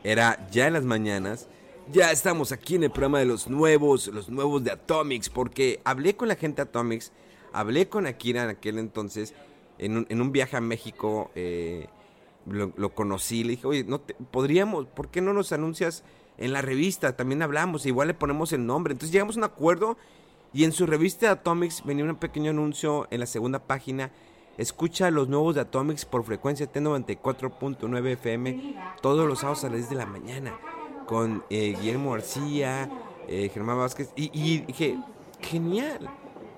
Era 0.04 0.48
ya 0.50 0.68
en 0.68 0.74
las 0.74 0.84
mañanas, 0.84 1.48
ya 1.90 2.12
estamos 2.12 2.52
aquí 2.52 2.76
en 2.76 2.84
el 2.84 2.90
programa 2.90 3.18
de 3.18 3.24
los 3.24 3.48
nuevos, 3.48 4.06
los 4.08 4.28
nuevos 4.28 4.62
de 4.62 4.70
Atomics, 4.70 5.28
porque 5.28 5.80
hablé 5.82 6.14
con 6.14 6.28
la 6.28 6.36
gente 6.36 6.62
de 6.62 6.68
Atomics, 6.68 7.10
hablé 7.58 7.88
con 7.88 8.06
Akira 8.06 8.44
en 8.44 8.50
aquel 8.50 8.78
entonces, 8.78 9.34
en 9.78 10.20
un, 10.20 10.32
viaje 10.32 10.56
a 10.56 10.60
México, 10.60 11.30
eh, 11.34 11.86
lo, 12.46 12.94
conocí, 12.94 13.44
le 13.44 13.50
dije, 13.50 13.66
oye, 13.66 13.84
no 13.84 14.00
podríamos, 14.30 14.86
¿por 14.86 15.08
qué 15.08 15.20
no 15.20 15.32
nos 15.32 15.52
anuncias? 15.52 16.04
en 16.38 16.52
la 16.52 16.62
revista 16.62 17.16
también 17.16 17.42
hablamos, 17.42 17.86
igual 17.86 18.08
le 18.08 18.14
ponemos 18.14 18.52
el 18.52 18.66
nombre. 18.66 18.92
Entonces 18.92 19.12
llegamos 19.12 19.36
a 19.36 19.40
un 19.40 19.44
acuerdo 19.44 19.96
y 20.52 20.64
en 20.64 20.72
su 20.72 20.86
revista 20.86 21.26
de 21.26 21.32
Atomics 21.32 21.84
venía 21.84 22.04
un 22.04 22.16
pequeño 22.16 22.50
anuncio 22.50 23.06
en 23.10 23.20
la 23.20 23.26
segunda 23.26 23.58
página. 23.58 24.10
Escucha 24.58 25.10
los 25.10 25.28
nuevos 25.28 25.54
de 25.54 25.62
Atomics 25.62 26.04
por 26.04 26.24
frecuencia 26.24 26.70
T94.9 26.70 28.06
FM 28.12 28.76
todos 29.02 29.26
los 29.26 29.40
sábados 29.40 29.64
a 29.64 29.68
las 29.68 29.78
10 29.78 29.90
de 29.90 29.96
la 29.96 30.06
mañana 30.06 30.58
con 31.06 31.44
eh, 31.50 31.76
Guillermo 31.78 32.12
García, 32.12 32.90
eh, 33.28 33.50
Germán 33.52 33.78
Vázquez 33.78 34.10
y, 34.16 34.30
y 34.32 34.60
dije, 34.60 34.98
genial. 35.40 36.10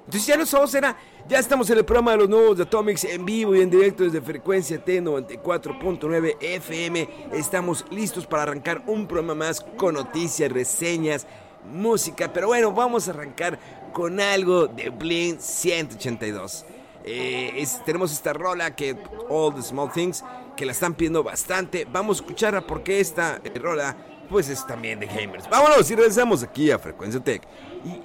Entonces 0.08 0.26
ya 0.26 0.46
sábados 0.46 0.74
era, 0.74 0.96
ya 1.28 1.38
estamos 1.38 1.68
en 1.68 1.76
el 1.76 1.84
programa 1.84 2.12
de 2.12 2.16
los 2.16 2.30
nuevos 2.30 2.56
de 2.56 2.62
Atomics 2.62 3.04
en 3.04 3.26
vivo 3.26 3.54
y 3.54 3.60
en 3.60 3.68
directo 3.68 4.04
desde 4.04 4.22
frecuencia 4.22 4.82
T94.9 4.82 6.38
FM. 6.40 7.28
Estamos 7.34 7.84
listos 7.90 8.26
para 8.26 8.44
arrancar 8.44 8.82
un 8.86 9.06
programa 9.06 9.34
más 9.34 9.60
con 9.60 9.96
noticias, 9.96 10.50
reseñas, 10.50 11.26
música. 11.70 12.32
Pero 12.32 12.46
bueno, 12.46 12.72
vamos 12.72 13.06
a 13.06 13.10
arrancar 13.10 13.58
con 13.92 14.18
algo 14.18 14.66
de 14.66 14.88
Blink 14.88 15.40
182. 15.40 16.64
Eh, 17.04 17.66
tenemos 17.84 18.10
esta 18.10 18.32
rola 18.32 18.74
que 18.74 18.96
All 19.28 19.54
the 19.54 19.60
Small 19.60 19.92
Things 19.92 20.24
que 20.56 20.64
la 20.64 20.72
están 20.72 20.94
pidiendo 20.94 21.22
bastante. 21.22 21.84
Vamos 21.84 22.18
a 22.18 22.22
escucharla 22.22 22.66
porque 22.66 22.98
esta 23.00 23.42
eh, 23.44 23.58
rola 23.58 23.94
pues 24.30 24.48
es 24.48 24.66
también 24.66 25.00
de 25.00 25.06
gamers. 25.06 25.50
Vámonos 25.50 25.90
y 25.90 25.94
regresamos 25.94 26.42
aquí 26.42 26.70
a 26.70 26.78
Frecuencia 26.78 27.20
Tech. 27.20 27.42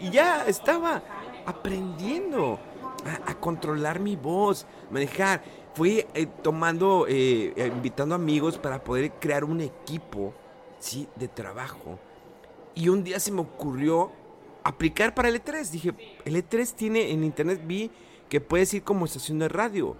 y 0.01 0.09
ya 0.09 0.45
estaba 0.47 1.01
aprendiendo 1.45 2.59
a, 3.25 3.35
controlar 3.35 3.99
mi 3.99 4.15
voz, 4.15 4.65
manejar. 4.89 5.43
Fui 5.73 6.05
eh, 6.13 6.27
tomando, 6.41 7.07
eh, 7.07 7.53
eh, 7.55 7.67
invitando 7.67 8.15
amigos 8.15 8.57
para 8.57 8.83
poder 8.83 9.13
crear 9.13 9.43
un 9.43 9.61
equipo, 9.61 10.33
¿sí? 10.79 11.07
De 11.15 11.27
trabajo. 11.27 11.99
Y 12.75 12.89
un 12.89 13.03
día 13.03 13.19
se 13.19 13.31
me 13.31 13.41
ocurrió 13.41 14.11
aplicar 14.63 15.13
para 15.15 15.29
el 15.29 15.43
E3. 15.43 15.69
Dije, 15.69 15.93
el 16.25 16.35
E3 16.35 16.73
tiene, 16.73 17.11
en 17.11 17.23
internet 17.23 17.61
vi 17.65 17.91
que 18.29 18.39
puedes 18.39 18.73
ir 18.73 18.83
como 18.83 19.05
estación 19.05 19.39
de 19.39 19.49
radio. 19.49 19.95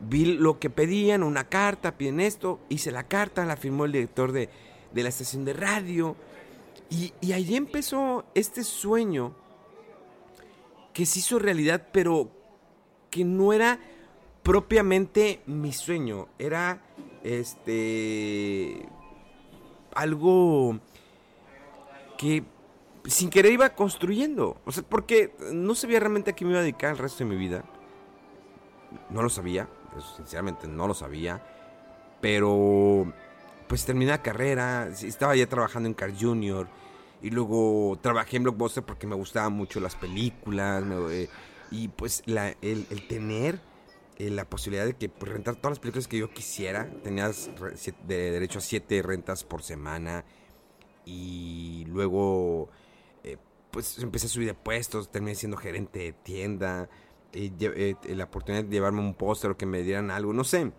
Vi 0.00 0.24
lo 0.24 0.58
que 0.58 0.70
pedían, 0.70 1.22
una 1.22 1.48
carta, 1.48 1.96
piden 1.96 2.20
esto, 2.20 2.60
hice 2.68 2.92
la 2.92 3.04
carta, 3.04 3.44
la 3.44 3.56
firmó 3.56 3.84
el 3.84 3.92
director 3.92 4.32
de, 4.32 4.48
de 4.92 5.02
la 5.02 5.08
estación 5.08 5.44
de 5.44 5.52
radio. 5.52 6.16
Y, 6.90 7.12
y 7.20 7.32
ahí 7.32 7.56
empezó 7.56 8.24
este 8.34 8.64
sueño 8.64 9.34
que 10.98 11.06
se 11.06 11.20
hizo 11.20 11.38
realidad, 11.38 11.90
pero 11.92 12.28
que 13.08 13.24
no 13.24 13.52
era 13.52 13.78
propiamente 14.42 15.42
mi 15.46 15.72
sueño. 15.72 16.26
Era 16.40 16.82
este 17.22 18.84
algo 19.94 20.80
que 22.16 22.42
sin 23.04 23.30
querer 23.30 23.52
iba 23.52 23.76
construyendo. 23.76 24.60
O 24.64 24.72
sea, 24.72 24.82
porque 24.82 25.36
no 25.52 25.76
sabía 25.76 26.00
realmente 26.00 26.32
a 26.32 26.34
qué 26.34 26.44
me 26.44 26.50
iba 26.50 26.58
a 26.58 26.62
dedicar 26.62 26.90
el 26.90 26.98
resto 26.98 27.18
de 27.22 27.30
mi 27.30 27.36
vida. 27.36 27.62
No 29.08 29.22
lo 29.22 29.28
sabía, 29.28 29.68
sinceramente 30.16 30.66
no 30.66 30.88
lo 30.88 30.94
sabía. 30.94 31.40
Pero 32.20 33.12
pues 33.68 33.84
terminé 33.84 34.10
la 34.10 34.22
carrera, 34.22 34.88
estaba 34.88 35.36
ya 35.36 35.46
trabajando 35.46 35.88
en 35.88 35.94
Car 35.94 36.10
Junior 36.12 36.66
y 37.20 37.30
luego 37.30 37.98
trabajé 38.00 38.36
en 38.36 38.44
Blockbuster 38.44 38.84
porque 38.84 39.06
me 39.06 39.16
gustaban 39.16 39.52
mucho 39.52 39.80
las 39.80 39.96
películas. 39.96 40.84
Eh, 41.10 41.28
y 41.70 41.88
pues 41.88 42.22
el, 42.26 42.86
tener 43.08 43.60
eh, 44.18 44.30
la 44.30 44.48
posibilidad 44.48 44.86
de 44.86 44.94
que 44.94 45.08
pues, 45.08 45.32
rentar 45.32 45.56
todas 45.56 45.72
las 45.72 45.78
películas 45.80 46.06
que 46.06 46.18
yo 46.18 46.30
quisiera. 46.30 46.88
Tenías 47.02 47.50
de 48.06 48.30
derecho 48.30 48.58
a 48.58 48.62
siete 48.62 49.02
rentas 49.02 49.42
por 49.44 49.62
semana. 49.62 50.24
Y 51.04 51.86
luego 51.88 52.68
eh, 53.24 53.36
pues 53.70 53.98
empecé 53.98 54.26
a 54.26 54.30
subir 54.30 54.46
de 54.46 54.54
puestos. 54.54 55.10
Terminé 55.10 55.34
siendo 55.34 55.56
gerente 55.56 55.98
de 55.98 56.12
tienda. 56.12 56.88
la 57.32 58.24
oportunidad 58.24 58.64
de 58.64 58.70
llevarme 58.70 59.00
un 59.00 59.14
póster 59.14 59.50
o 59.50 59.56
que 59.56 59.66
me 59.66 59.82
dieran 59.82 60.12
algo. 60.12 60.32
No 60.32 60.44
sé. 60.44 60.70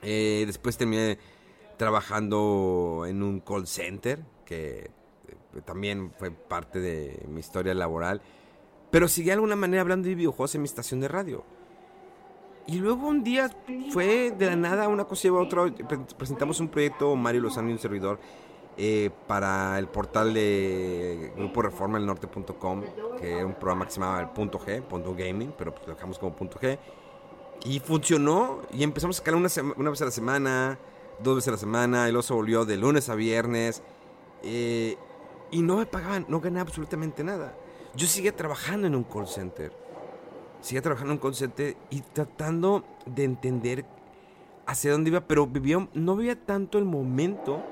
después 0.00 0.76
terminé 0.76 1.18
trabajando 1.76 3.04
en 3.08 3.22
un 3.24 3.40
call 3.40 3.66
center 3.66 4.24
que 4.46 4.90
también 5.62 6.12
fue 6.18 6.30
parte 6.30 6.80
de 6.80 7.24
mi 7.28 7.40
historia 7.40 7.74
laboral. 7.74 8.20
Pero 8.90 9.08
seguí 9.08 9.26
de 9.26 9.32
alguna 9.32 9.56
manera 9.56 9.82
hablando 9.82 10.08
de 10.08 10.14
videojuegos 10.14 10.54
en 10.54 10.62
mi 10.62 10.66
estación 10.66 11.00
de 11.00 11.08
radio. 11.08 11.44
Y 12.66 12.78
luego 12.78 13.06
un 13.06 13.22
día 13.22 13.50
fue 13.90 14.32
de 14.32 14.46
la 14.46 14.56
nada 14.56 14.88
una 14.88 15.04
cosa 15.04 15.24
lleva 15.24 15.40
a 15.40 15.42
otra. 15.42 15.72
Presentamos 16.16 16.58
un 16.58 16.68
proyecto, 16.68 17.14
Mario 17.14 17.42
Lozano 17.42 17.70
y 17.70 17.72
un 17.72 17.78
servidor, 17.78 18.18
eh, 18.76 19.10
para 19.28 19.78
el 19.78 19.86
portal 19.86 20.34
de 20.34 21.32
Grupo 21.36 21.62
Reforma 21.62 21.98
del 21.98 22.06
Norte.com, 22.06 22.82
que 23.18 23.36
era 23.36 23.46
un 23.46 23.54
programa 23.54 23.86
que 23.86 23.92
se 23.92 24.00
llamaba 24.00 24.20
el 24.20 24.30
Punto 24.30 24.58
G, 24.58 24.82
Punto 24.82 25.14
Gaming, 25.14 25.54
pero 25.56 25.72
pues 25.72 25.86
lo 25.86 25.94
dejamos 25.94 26.18
como 26.18 26.34
Punto 26.34 26.58
G. 26.58 26.78
Y 27.64 27.78
funcionó 27.80 28.60
y 28.72 28.82
empezamos 28.82 29.16
a 29.16 29.18
sacar 29.18 29.34
una, 29.34 29.48
vez 29.90 30.02
a 30.02 30.04
la 30.04 30.10
semana, 30.10 30.78
dos 31.22 31.36
veces 31.36 31.48
a 31.48 31.52
la 31.52 31.58
semana, 31.58 32.08
y 32.08 32.12
luego 32.12 32.22
se 32.22 32.34
volvió 32.34 32.64
de 32.64 32.76
lunes 32.76 33.08
a 33.08 33.14
viernes. 33.14 33.82
Eh, 34.42 34.96
y 35.50 35.62
no 35.62 35.76
me 35.76 35.86
pagaban, 35.86 36.26
no 36.28 36.40
ganaba 36.40 36.62
absolutamente 36.62 37.22
nada. 37.24 37.56
Yo 37.94 38.06
seguía 38.06 38.34
trabajando 38.34 38.86
en 38.86 38.94
un 38.94 39.04
call 39.04 39.26
center. 39.26 39.72
Seguía 40.60 40.82
trabajando 40.82 41.12
en 41.12 41.18
un 41.18 41.22
call 41.22 41.34
center 41.34 41.76
y 41.90 42.00
tratando 42.00 42.84
de 43.06 43.24
entender 43.24 43.84
hacia 44.66 44.92
dónde 44.92 45.10
iba, 45.10 45.20
pero 45.22 45.46
vivía, 45.46 45.88
no 45.94 46.16
vivía 46.16 46.44
tanto 46.44 46.78
el 46.78 46.84
momento, 46.84 47.62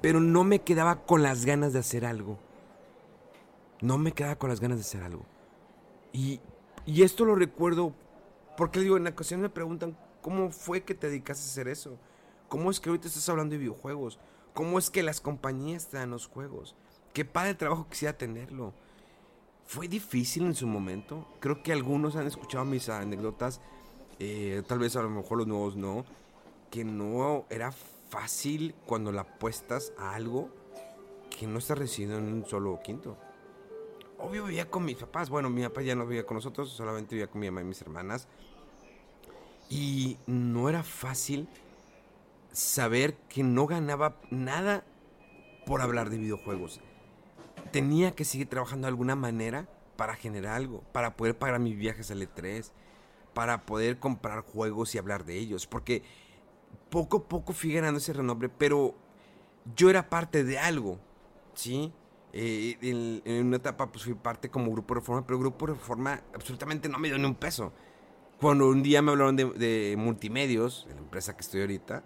pero 0.00 0.20
no 0.20 0.44
me 0.44 0.60
quedaba 0.60 1.04
con 1.04 1.22
las 1.22 1.44
ganas 1.44 1.72
de 1.72 1.80
hacer 1.80 2.04
algo. 2.04 2.38
No 3.80 3.98
me 3.98 4.12
quedaba 4.12 4.36
con 4.36 4.50
las 4.50 4.60
ganas 4.60 4.78
de 4.78 4.82
hacer 4.82 5.02
algo. 5.02 5.24
Y, 6.12 6.40
esto 6.86 7.24
lo 7.24 7.34
recuerdo 7.34 7.94
porque 8.56 8.80
digo, 8.80 8.96
en 8.96 9.06
ocasiones 9.06 9.42
me 9.42 9.50
preguntan, 9.50 9.96
¿cómo 10.22 10.50
fue 10.50 10.82
que 10.82 10.94
te 10.94 11.08
dedicaste 11.08 11.44
a 11.44 11.46
hacer 11.46 11.68
eso? 11.68 11.98
¿Cómo 12.48 12.70
es 12.70 12.80
que 12.80 12.88
ahorita 12.88 13.06
estás 13.06 13.28
hablando 13.28 13.52
de 13.52 13.58
videojuegos? 13.58 14.18
¿Cómo 14.54 14.78
es 14.78 14.90
que 14.90 15.02
las 15.02 15.20
compañías 15.20 15.88
te 15.88 15.98
dan 15.98 16.10
los 16.10 16.26
juegos? 16.26 16.74
Qué 17.12 17.24
padre 17.24 17.54
trabajo 17.54 17.86
quisiera 17.88 18.16
tenerlo. 18.16 18.72
Fue 19.66 19.88
difícil 19.88 20.44
en 20.44 20.54
su 20.54 20.66
momento. 20.66 21.26
Creo 21.40 21.62
que 21.62 21.72
algunos 21.72 22.16
han 22.16 22.26
escuchado 22.26 22.64
mis 22.64 22.88
anécdotas. 22.88 23.60
Eh, 24.18 24.62
tal 24.66 24.78
vez 24.78 24.96
a 24.96 25.02
lo 25.02 25.10
mejor 25.10 25.38
los 25.38 25.46
nuevos 25.46 25.76
no. 25.76 26.04
Que 26.70 26.84
no 26.84 27.46
era 27.50 27.72
fácil 28.10 28.74
cuando 28.86 29.12
la 29.12 29.22
apuestas 29.22 29.92
a 29.98 30.14
algo 30.14 30.50
que 31.30 31.46
no 31.46 31.58
está 31.58 31.74
recibiendo 31.74 32.18
en 32.18 32.32
un 32.32 32.46
solo 32.46 32.80
quinto. 32.82 33.16
Obvio 34.18 34.44
vivía 34.44 34.70
con 34.70 34.84
mis 34.84 34.96
papás. 34.96 35.30
Bueno, 35.30 35.50
mi 35.50 35.62
papá 35.62 35.82
ya 35.82 35.94
no 35.94 36.06
vivía 36.06 36.26
con 36.26 36.36
nosotros, 36.36 36.70
solamente 36.70 37.14
vivía 37.14 37.28
con 37.28 37.40
mi 37.40 37.50
mamá 37.50 37.62
y 37.62 37.64
mis 37.64 37.80
hermanas. 37.80 38.28
Y 39.68 40.18
no 40.26 40.68
era 40.68 40.82
fácil 40.82 41.48
saber 42.52 43.16
que 43.28 43.42
no 43.42 43.66
ganaba 43.66 44.16
nada 44.30 44.84
por 45.64 45.80
hablar 45.80 46.10
de 46.10 46.18
videojuegos. 46.18 46.80
Tenía 47.72 48.14
que 48.14 48.24
seguir 48.24 48.48
trabajando 48.48 48.86
de 48.86 48.90
alguna 48.90 49.16
manera 49.16 49.68
para 49.96 50.14
generar 50.14 50.54
algo, 50.54 50.82
para 50.92 51.16
poder 51.16 51.38
pagar 51.38 51.60
mis 51.60 51.76
viajes 51.76 52.10
al 52.10 52.22
E3, 52.22 52.70
para 53.34 53.66
poder 53.66 53.98
comprar 53.98 54.40
juegos 54.40 54.94
y 54.94 54.98
hablar 54.98 55.24
de 55.24 55.36
ellos. 55.36 55.66
Porque 55.66 56.02
poco 56.90 57.18
a 57.18 57.28
poco 57.28 57.52
fui 57.52 57.72
ganando 57.72 57.98
ese 57.98 58.12
renombre, 58.12 58.48
pero 58.48 58.94
yo 59.76 59.90
era 59.90 60.08
parte 60.08 60.44
de 60.44 60.58
algo, 60.58 60.98
¿sí? 61.54 61.92
Eh, 62.32 62.76
en, 62.80 63.46
una 63.46 63.56
etapa 63.56 63.90
pues 63.90 64.04
fui 64.04 64.14
parte 64.14 64.50
como 64.50 64.70
Grupo 64.70 64.94
Reforma, 64.94 65.26
pero 65.26 65.38
Grupo 65.38 65.66
Reforma 65.66 66.22
absolutamente 66.34 66.88
no 66.88 66.98
me 66.98 67.08
dio 67.08 67.18
ni 67.18 67.24
un 67.24 67.34
peso. 67.34 67.72
Cuando 68.40 68.68
un 68.68 68.82
día 68.82 69.02
me 69.02 69.10
hablaron 69.10 69.36
de, 69.36 69.94
multimedios, 69.98 70.86
de 70.88 70.94
la 70.94 71.00
empresa 71.00 71.34
que 71.34 71.42
estoy 71.42 71.60
ahorita, 71.60 72.04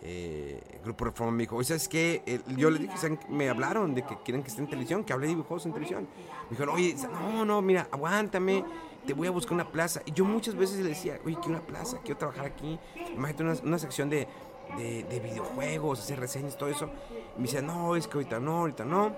eh, 0.00 0.60
Grupo 0.84 1.06
Reforma 1.06 1.32
me 1.32 1.42
dijo, 1.42 1.56
oye, 1.56 1.66
¿sabes 1.66 1.88
qué? 1.88 2.40
yo 2.56 2.70
les 2.70 2.82
dije, 2.82 3.18
me 3.28 3.48
hablaron 3.48 3.94
de 3.94 4.02
que 4.02 4.16
quieren 4.24 4.42
que 4.42 4.48
esté 4.48 4.60
en 4.62 4.68
televisión, 4.68 5.04
que 5.04 5.12
hable 5.12 5.26
de 5.26 5.34
videojuegos 5.34 5.66
en 5.66 5.72
televisión. 5.72 6.08
Me 6.44 6.50
dijeron, 6.50 6.74
oye, 6.74 6.94
no, 7.12 7.44
no, 7.44 7.60
mira, 7.60 7.88
aguántame, 7.90 8.64
te 9.06 9.12
voy 9.12 9.26
a 9.26 9.30
buscar 9.30 9.54
una 9.54 9.70
plaza. 9.70 10.00
Y 10.06 10.12
yo 10.12 10.24
muchas 10.24 10.54
veces 10.54 10.78
le 10.78 10.90
decía, 10.90 11.18
oye, 11.24 11.36
quiero 11.36 11.58
una 11.58 11.66
plaza, 11.66 11.98
quiero 12.04 12.18
trabajar 12.18 12.46
aquí. 12.46 12.78
Imagínate 13.14 13.60
una, 13.64 13.78
sección 13.78 14.08
de, 14.08 14.28
de, 14.76 15.20
videojuegos, 15.20 16.00
hacer 16.00 16.20
reseñas, 16.20 16.56
todo 16.56 16.68
eso. 16.68 16.90
Y 17.36 17.40
me 17.40 17.46
decía, 17.46 17.62
no, 17.62 17.96
es 17.96 18.06
que 18.06 18.18
ahorita 18.18 18.38
no, 18.38 18.58
ahorita 18.58 18.84
no. 18.84 19.16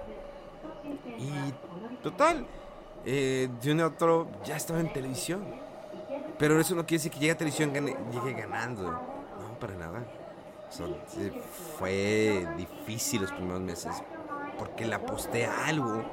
Y 1.18 1.52
total, 2.02 2.46
eh, 3.04 3.49
de 3.62 3.72
un 3.72 3.80
otro 3.80 4.28
ya 4.44 4.56
estaba 4.56 4.80
en 4.80 4.92
televisión. 4.92 5.44
Pero 6.38 6.58
eso 6.58 6.75
no 6.75 6.87
quiere 6.87 7.00
decir 7.00 7.12
que 7.12 7.18
llegue 7.18 7.32
a 7.32 7.37
televisión 7.37 7.75
llegue 7.75 8.32
ganando. 8.32 8.90
No, 8.90 9.58
para 9.60 9.75
nada. 9.75 10.20
Fue 11.79 12.47
difícil 12.57 13.23
los 13.23 13.33
primeros 13.33 13.61
meses. 13.61 14.03
Porque 14.59 14.87
le 14.87 14.95
aposté 14.95 15.47
a 15.47 15.67
algo 15.67 16.05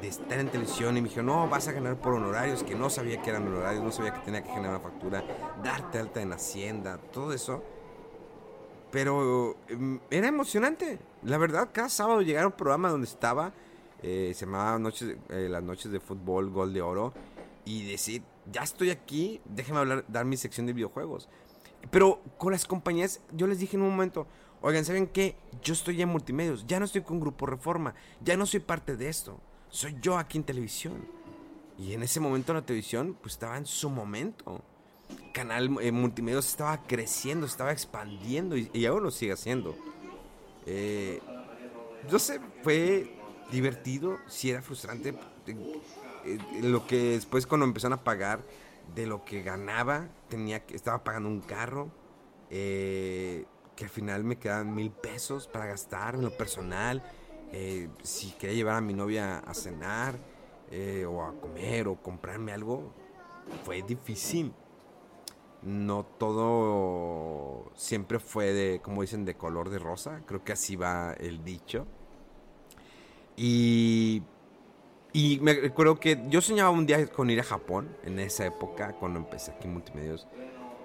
de 0.00 0.08
estar 0.08 0.38
en 0.38 0.48
televisión 0.48 0.96
y 0.96 1.02
me 1.02 1.08
dijo, 1.08 1.22
no, 1.22 1.48
vas 1.48 1.68
a 1.68 1.72
ganar 1.72 1.96
por 1.96 2.14
honorarios, 2.14 2.62
que 2.62 2.74
no 2.74 2.90
sabía 2.90 3.22
que 3.22 3.30
eran 3.30 3.46
honorarios, 3.46 3.82
no 3.82 3.92
sabía 3.92 4.12
que 4.12 4.20
tenía 4.20 4.42
que 4.42 4.50
generar 4.50 4.70
una 4.70 4.80
factura, 4.80 5.24
darte 5.62 5.98
alta 5.98 6.20
en 6.20 6.32
Hacienda, 6.32 6.98
todo 6.98 7.32
eso. 7.32 7.62
Pero 8.90 9.56
em, 9.68 10.00
era 10.10 10.28
emocionante. 10.28 10.98
La 11.22 11.38
verdad, 11.38 11.70
cada 11.72 11.88
sábado 11.88 12.20
llegaba 12.20 12.46
un 12.46 12.52
programa 12.52 12.90
donde 12.90 13.06
estaba, 13.06 13.52
eh, 14.02 14.32
se 14.34 14.44
llamaba 14.44 14.78
noches, 14.78 15.16
eh, 15.28 15.48
Las 15.48 15.62
Noches 15.62 15.90
de 15.90 16.00
Fútbol, 16.00 16.50
Gol 16.50 16.74
de 16.74 16.82
Oro, 16.82 17.12
y 17.64 17.90
decir, 17.90 18.22
ya 18.50 18.62
estoy 18.62 18.90
aquí, 18.90 19.40
déjeme 19.44 19.78
hablar, 19.78 20.04
dar 20.08 20.24
mi 20.24 20.36
sección 20.36 20.66
de 20.66 20.72
videojuegos. 20.72 21.28
Pero 21.90 22.22
con 22.38 22.52
las 22.52 22.64
compañías, 22.64 23.20
yo 23.32 23.46
les 23.46 23.58
dije 23.58 23.76
en 23.76 23.82
un 23.82 23.90
momento, 23.90 24.26
oigan, 24.60 24.84
¿saben 24.84 25.06
qué? 25.06 25.36
Yo 25.62 25.72
estoy 25.72 26.00
en 26.00 26.08
multimedios, 26.08 26.66
ya 26.66 26.78
no 26.78 26.84
estoy 26.84 27.02
con 27.02 27.20
Grupo 27.20 27.46
Reforma, 27.46 27.94
ya 28.20 28.36
no 28.36 28.46
soy 28.46 28.60
parte 28.60 28.96
de 28.96 29.08
esto, 29.08 29.40
soy 29.68 29.96
yo 30.00 30.18
aquí 30.18 30.38
en 30.38 30.44
televisión. 30.44 31.06
Y 31.78 31.94
en 31.94 32.02
ese 32.02 32.20
momento 32.20 32.54
la 32.54 32.62
televisión, 32.62 33.16
pues 33.20 33.34
estaba 33.34 33.56
en 33.56 33.66
su 33.66 33.90
momento 33.90 34.62
canal 35.32 35.76
eh, 35.80 35.92
multimedios 35.92 36.46
estaba 36.48 36.82
creciendo, 36.82 37.46
estaba 37.46 37.72
expandiendo 37.72 38.56
y, 38.56 38.86
ahora 38.86 39.04
lo 39.04 39.10
sigue 39.10 39.32
haciendo. 39.32 39.76
Eh, 40.66 41.20
yo 42.08 42.18
sé, 42.18 42.40
fue 42.62 43.16
divertido, 43.50 44.18
si 44.26 44.50
era 44.50 44.62
frustrante. 44.62 45.14
Eh, 46.24 46.38
lo 46.62 46.86
que 46.86 47.12
después 47.12 47.46
cuando 47.46 47.66
empezaron 47.66 47.98
a 47.98 48.04
pagar 48.04 48.42
de 48.94 49.06
lo 49.06 49.24
que 49.24 49.42
ganaba, 49.42 50.08
tenía 50.28 50.64
que, 50.64 50.74
estaba 50.76 51.04
pagando 51.04 51.28
un 51.28 51.40
carro, 51.40 51.90
que 52.50 53.46
al 53.80 53.88
final 53.88 54.24
me 54.24 54.36
quedaban 54.36 54.74
mil 54.74 54.90
pesos 54.90 55.48
para 55.48 55.66
gastar 55.66 56.14
en 56.14 56.22
lo 56.22 56.36
personal. 56.36 57.02
si 58.02 58.32
quería 58.32 58.56
llevar 58.56 58.76
a 58.76 58.80
mi 58.80 58.94
novia 58.94 59.38
a 59.38 59.54
cenar, 59.54 60.18
o 61.08 61.22
a 61.22 61.32
comer, 61.40 61.88
o 61.88 61.96
comprarme 61.96 62.52
algo, 62.52 62.92
fue 63.64 63.82
difícil 63.82 64.54
no 65.62 66.04
todo 66.18 67.70
siempre 67.74 68.18
fue 68.18 68.52
de, 68.52 68.80
como 68.80 69.02
dicen, 69.02 69.24
de 69.24 69.36
color 69.36 69.70
de 69.70 69.78
rosa. 69.78 70.22
Creo 70.26 70.44
que 70.44 70.52
así 70.52 70.76
va 70.76 71.12
el 71.14 71.44
dicho. 71.44 71.86
Y, 73.36 74.22
y 75.12 75.38
me 75.40 75.54
recuerdo 75.54 75.98
que 76.00 76.22
yo 76.28 76.40
soñaba 76.40 76.70
un 76.70 76.86
día 76.86 77.06
con 77.06 77.30
ir 77.30 77.40
a 77.40 77.44
Japón, 77.44 77.96
en 78.04 78.18
esa 78.18 78.46
época, 78.46 78.92
cuando 78.92 79.18
empecé 79.18 79.50
aquí 79.50 79.66
en 79.66 79.74
Multimedios. 79.74 80.26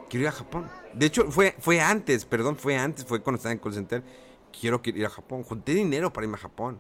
Quiero 0.10 0.24
ir 0.24 0.28
a 0.30 0.32
Japón. 0.32 0.70
De 0.94 1.06
hecho, 1.06 1.32
fue, 1.32 1.56
fue 1.60 1.82
antes, 1.82 2.26
perdón, 2.26 2.56
fue 2.56 2.78
antes, 2.78 3.06
fue 3.06 3.22
cuando 3.22 3.38
estaba 3.38 3.54
en 3.54 3.60
call 3.60 3.74
center. 3.74 4.04
Quiero 4.58 4.82
ir 4.84 5.06
a 5.06 5.10
Japón. 5.10 5.44
Junté 5.44 5.74
dinero 5.74 6.12
para 6.12 6.26
irme 6.26 6.38
a 6.38 6.42
Japón. 6.42 6.80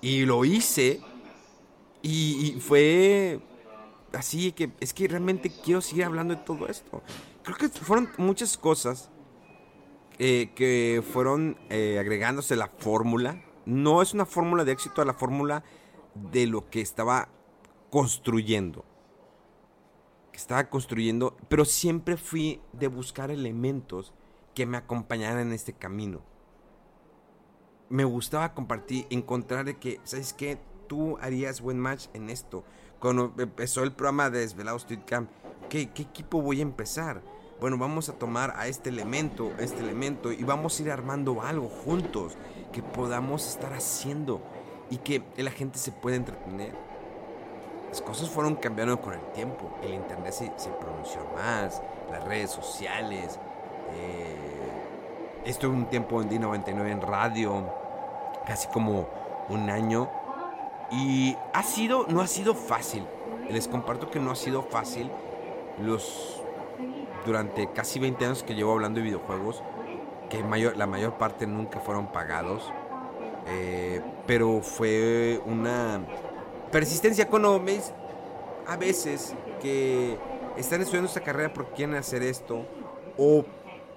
Y 0.00 0.24
lo 0.24 0.44
hice. 0.44 1.00
y 2.02 2.58
fue 2.60 3.40
así 4.12 4.52
que 4.52 4.70
es 4.80 4.92
que 4.92 5.08
realmente 5.08 5.50
quiero 5.64 5.80
seguir 5.80 6.04
hablando 6.04 6.34
de 6.34 6.42
todo 6.42 6.66
esto. 6.68 7.02
Creo 7.42 7.56
que 7.56 7.68
fueron 7.68 8.08
muchas 8.18 8.56
cosas 8.56 9.10
eh, 10.18 10.50
que 10.54 11.02
fueron 11.12 11.56
eh, 11.70 11.98
agregándose 11.98 12.56
la 12.56 12.68
fórmula. 12.78 13.42
No 13.66 14.02
es 14.02 14.14
una 14.14 14.26
fórmula 14.26 14.64
de 14.64 14.72
éxito, 14.72 15.00
es 15.00 15.06
la 15.06 15.14
fórmula 15.14 15.62
de 16.32 16.46
lo 16.46 16.68
que 16.70 16.80
estaba 16.80 17.28
construyendo. 17.90 18.84
Que 20.32 20.38
estaba 20.38 20.68
construyendo, 20.68 21.36
pero 21.48 21.64
siempre 21.64 22.16
fui 22.16 22.60
de 22.72 22.88
buscar 22.88 23.30
elementos 23.30 24.12
que 24.54 24.66
me 24.66 24.76
acompañaran 24.76 25.48
en 25.48 25.52
este 25.52 25.72
camino. 25.72 26.20
Me 27.88 28.04
gustaba 28.04 28.54
compartir, 28.54 29.06
encontrar 29.10 29.78
que, 29.78 30.00
¿sabes 30.04 30.32
qué? 30.32 30.60
Tú 30.86 31.18
harías 31.20 31.60
buen 31.60 31.78
match 31.78 32.06
en 32.14 32.30
esto 32.30 32.64
cuando 33.00 33.32
empezó 33.38 33.82
el 33.82 33.92
programa 33.92 34.28
de 34.28 34.40
Desvelado 34.40 34.76
Street 34.76 35.00
Camp, 35.06 35.30
¿qué, 35.70 35.80
equipo 35.80 36.42
voy 36.42 36.58
a 36.58 36.62
empezar? 36.62 37.22
Bueno, 37.58 37.78
vamos 37.78 38.10
a 38.10 38.12
tomar 38.12 38.52
a 38.56 38.68
este 38.68 38.90
elemento, 38.90 39.52
este 39.58 39.80
elemento, 39.80 40.32
y 40.32 40.44
vamos 40.44 40.78
a 40.78 40.82
ir 40.82 40.90
armando 40.90 41.40
algo 41.40 41.68
juntos 41.68 42.36
que 42.72 42.82
podamos 42.82 43.48
estar 43.48 43.72
haciendo 43.72 44.42
y 44.90 44.98
que 44.98 45.22
la 45.36 45.50
gente 45.50 45.78
se 45.78 45.92
pueda 45.92 46.16
entretener. 46.16 46.72
Las 47.88 48.00
cosas 48.02 48.28
fueron 48.28 48.56
cambiando 48.56 49.00
con 49.00 49.14
el 49.14 49.32
tiempo. 49.32 49.70
El 49.82 49.94
internet 49.94 50.32
se, 50.32 50.70
pronunció 50.70 51.20
más, 51.34 51.82
las 52.10 52.24
redes 52.24 52.50
sociales. 52.50 53.38
Eh, 53.94 54.36
estuve 55.44 55.72
un 55.72 55.86
tiempo 55.86 56.20
en 56.20 56.30
D99 56.30 56.90
en 56.90 57.00
radio, 57.00 57.64
casi 58.46 58.68
como 58.68 59.08
un 59.48 59.70
año 59.70 60.08
y 60.90 61.36
ha 61.52 61.62
sido, 61.62 62.06
no 62.08 62.20
ha 62.20 62.26
sido 62.26 62.54
fácil. 62.54 63.06
Les 63.48 63.68
comparto 63.68 64.10
que 64.10 64.18
no 64.18 64.30
ha 64.30 64.36
sido 64.36 64.62
fácil 64.62 65.10
los 65.78 66.42
durante 67.24 67.70
casi 67.72 67.98
20 67.98 68.24
años 68.24 68.42
que 68.42 68.54
llevo 68.54 68.72
hablando 68.72 68.98
de 68.98 69.04
videojuegos, 69.04 69.62
que 70.28 70.42
mayor, 70.42 70.76
la 70.76 70.86
mayor 70.86 71.14
parte 71.14 71.46
nunca 71.46 71.80
fueron 71.80 72.08
pagados. 72.08 72.72
Eh, 73.46 74.00
pero 74.26 74.60
fue 74.60 75.40
una 75.46 76.00
persistencia 76.70 77.28
con 77.28 77.44
hombres 77.44 77.92
a 78.66 78.76
veces 78.76 79.34
que 79.60 80.16
están 80.56 80.80
estudiando 80.80 81.08
esta 81.08 81.22
carrera 81.22 81.52
porque 81.52 81.72
quieren 81.72 81.96
hacer 81.96 82.22
esto 82.22 82.64
o 83.18 83.44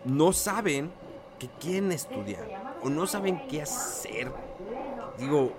no 0.06 0.34
saben 0.34 0.92
que 1.40 1.48
quieren 1.60 1.92
estudiar 1.92 2.76
o 2.82 2.90
no 2.90 3.06
saben 3.08 3.48
qué 3.48 3.62
hacer. 3.62 4.32
Digo, 5.18 5.52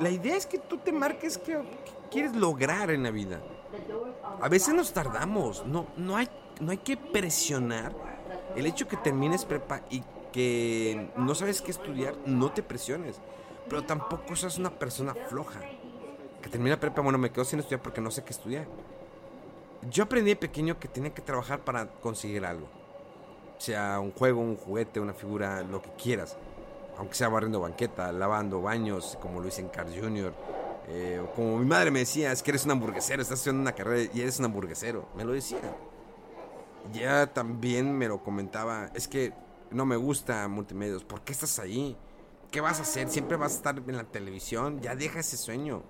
la 0.00 0.10
idea 0.10 0.36
es 0.36 0.46
que 0.46 0.58
tú 0.58 0.78
te 0.78 0.92
marques 0.92 1.38
qué, 1.38 1.60
quieres 2.10 2.34
lograr 2.34 2.90
en 2.90 3.02
la 3.02 3.10
vida. 3.10 3.40
A 4.40 4.48
veces 4.48 4.74
nos 4.74 4.92
tardamos, 4.92 5.64
no, 5.66 5.86
no, 5.96 6.16
hay, 6.16 6.28
no 6.60 6.70
hay 6.70 6.78
que 6.78 6.96
presionar. 6.96 7.92
El 8.56 8.66
hecho 8.66 8.86
que 8.86 8.96
termines 8.96 9.44
prepa 9.44 9.80
y 9.90 10.02
que 10.32 11.10
no 11.16 11.34
sabes 11.34 11.62
qué 11.62 11.70
estudiar, 11.70 12.16
no 12.26 12.52
te 12.52 12.62
presiones. 12.62 13.20
Pero 13.68 13.84
tampoco 13.84 14.34
seas 14.34 14.58
una 14.58 14.70
persona 14.70 15.14
floja. 15.14 15.60
Que 16.42 16.48
termina 16.48 16.80
prepa, 16.80 17.02
bueno, 17.02 17.18
me 17.18 17.30
quedo 17.30 17.44
sin 17.44 17.60
estudiar 17.60 17.82
porque 17.82 18.00
no 18.00 18.10
sé 18.10 18.24
qué 18.24 18.30
estudiar. 18.30 18.66
Yo 19.90 20.04
aprendí 20.04 20.30
de 20.30 20.36
pequeño 20.36 20.78
que 20.78 20.88
tenía 20.88 21.14
que 21.14 21.22
trabajar 21.22 21.60
para 21.60 21.86
conseguir 21.86 22.44
algo. 22.44 22.66
Sea 23.58 24.00
un 24.00 24.12
juego, 24.12 24.40
un 24.40 24.56
juguete, 24.56 24.98
una 24.98 25.14
figura, 25.14 25.62
lo 25.62 25.80
que 25.80 25.90
quieras 25.90 26.36
aunque 26.98 27.14
sea 27.14 27.28
barriendo 27.28 27.60
banqueta, 27.60 28.12
lavando 28.12 28.60
baños, 28.60 29.18
como 29.20 29.40
lo 29.40 29.48
hice 29.48 29.60
en 29.60 29.68
Carl 29.68 29.92
Jr. 29.92 30.32
Eh, 30.88 31.24
como 31.34 31.58
mi 31.58 31.64
madre 31.64 31.90
me 31.90 32.00
decía, 32.00 32.32
es 32.32 32.42
que 32.42 32.50
eres 32.50 32.64
un 32.64 32.72
hamburguesero, 32.72 33.22
estás 33.22 33.40
haciendo 33.40 33.62
una 33.62 33.72
carrera 33.72 34.10
y 34.12 34.20
eres 34.20 34.38
un 34.38 34.46
hamburguesero. 34.46 35.08
Me 35.16 35.24
lo 35.24 35.32
decía. 35.32 35.60
Ya 36.92 37.28
también 37.28 37.96
me 37.96 38.08
lo 38.08 38.22
comentaba, 38.22 38.90
es 38.94 39.06
que 39.06 39.32
no 39.72 39.86
me 39.86 39.96
gusta 39.96 40.46
multimedios, 40.48 41.04
¿por 41.04 41.22
qué 41.22 41.32
estás 41.32 41.58
ahí? 41.58 41.96
¿Qué 42.50 42.60
vas 42.60 42.78
a 42.78 42.82
hacer? 42.82 43.08
Siempre 43.08 43.36
vas 43.36 43.52
a 43.52 43.56
estar 43.56 43.78
en 43.78 43.96
la 43.96 44.04
televisión, 44.04 44.80
ya 44.80 44.94
deja 44.94 45.20
ese 45.20 45.36
sueño. 45.36 45.82